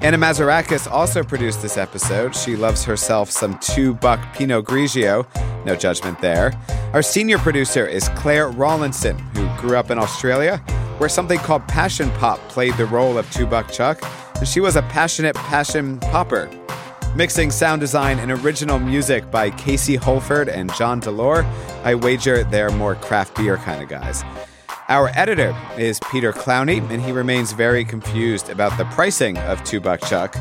Anna 0.00 0.16
Mazarakis 0.16 0.90
also 0.90 1.22
produced 1.22 1.60
this 1.60 1.76
episode. 1.76 2.34
She 2.34 2.56
loves 2.56 2.84
herself 2.84 3.30
some 3.30 3.58
two 3.58 3.92
buck 3.92 4.18
Pinot 4.34 4.64
Grigio. 4.64 5.26
No 5.66 5.76
judgment 5.76 6.18
there. 6.22 6.58
Our 6.94 7.02
senior 7.02 7.36
producer 7.36 7.86
is 7.86 8.08
Claire 8.16 8.48
Rawlinson, 8.48 9.18
who 9.18 9.46
grew 9.58 9.76
up 9.76 9.90
in 9.90 9.98
Australia, 9.98 10.56
where 10.96 11.10
something 11.10 11.38
called 11.40 11.68
Passion 11.68 12.08
Pop 12.12 12.38
played 12.48 12.72
the 12.78 12.86
role 12.86 13.18
of 13.18 13.30
two 13.30 13.44
buck 13.44 13.70
Chuck. 13.70 14.00
And 14.36 14.48
she 14.48 14.60
was 14.60 14.76
a 14.76 14.82
passionate 14.84 15.36
passion 15.36 15.98
popper. 15.98 16.48
Mixing 17.16 17.50
sound 17.50 17.80
design 17.80 18.20
and 18.20 18.30
original 18.30 18.78
music 18.78 19.32
by 19.32 19.50
Casey 19.50 19.96
Holford 19.96 20.48
and 20.48 20.72
John 20.74 21.00
Delore. 21.00 21.44
I 21.82 21.96
wager 21.96 22.44
they're 22.44 22.70
more 22.70 22.94
craft 22.94 23.36
beer 23.36 23.56
kind 23.56 23.82
of 23.82 23.88
guys. 23.88 24.22
Our 24.88 25.10
editor 25.14 25.56
is 25.76 25.98
Peter 26.10 26.32
Clowney, 26.32 26.88
and 26.88 27.02
he 27.02 27.10
remains 27.10 27.52
very 27.52 27.84
confused 27.84 28.48
about 28.48 28.76
the 28.78 28.84
pricing 28.86 29.38
of 29.38 29.62
Two 29.64 29.80
Buck 29.80 30.00
Chuck. 30.02 30.36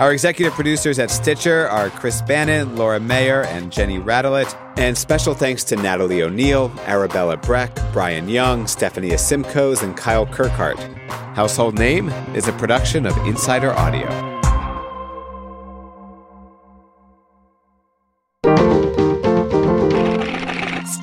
Our 0.00 0.12
executive 0.12 0.54
producers 0.54 0.98
at 0.98 1.10
Stitcher 1.10 1.68
are 1.68 1.90
Chris 1.90 2.20
Bannon, 2.22 2.76
Laura 2.76 3.00
Mayer, 3.00 3.44
and 3.44 3.72
Jenny 3.72 3.98
Radelet. 3.98 4.56
And 4.76 4.98
special 4.98 5.34
thanks 5.34 5.64
to 5.64 5.76
Natalie 5.76 6.22
O'Neill, 6.22 6.72
Arabella 6.86 7.36
Breck, 7.36 7.76
Brian 7.92 8.28
Young, 8.28 8.66
Stephanie 8.66 9.10
Simcoes, 9.10 9.82
and 9.82 9.96
Kyle 9.96 10.26
Kirkhart. 10.26 10.78
Household 11.34 11.78
Name 11.78 12.08
is 12.34 12.48
a 12.48 12.52
production 12.52 13.06
of 13.06 13.16
Insider 13.18 13.72
Audio. 13.72 14.37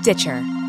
Stitcher. 0.06 0.65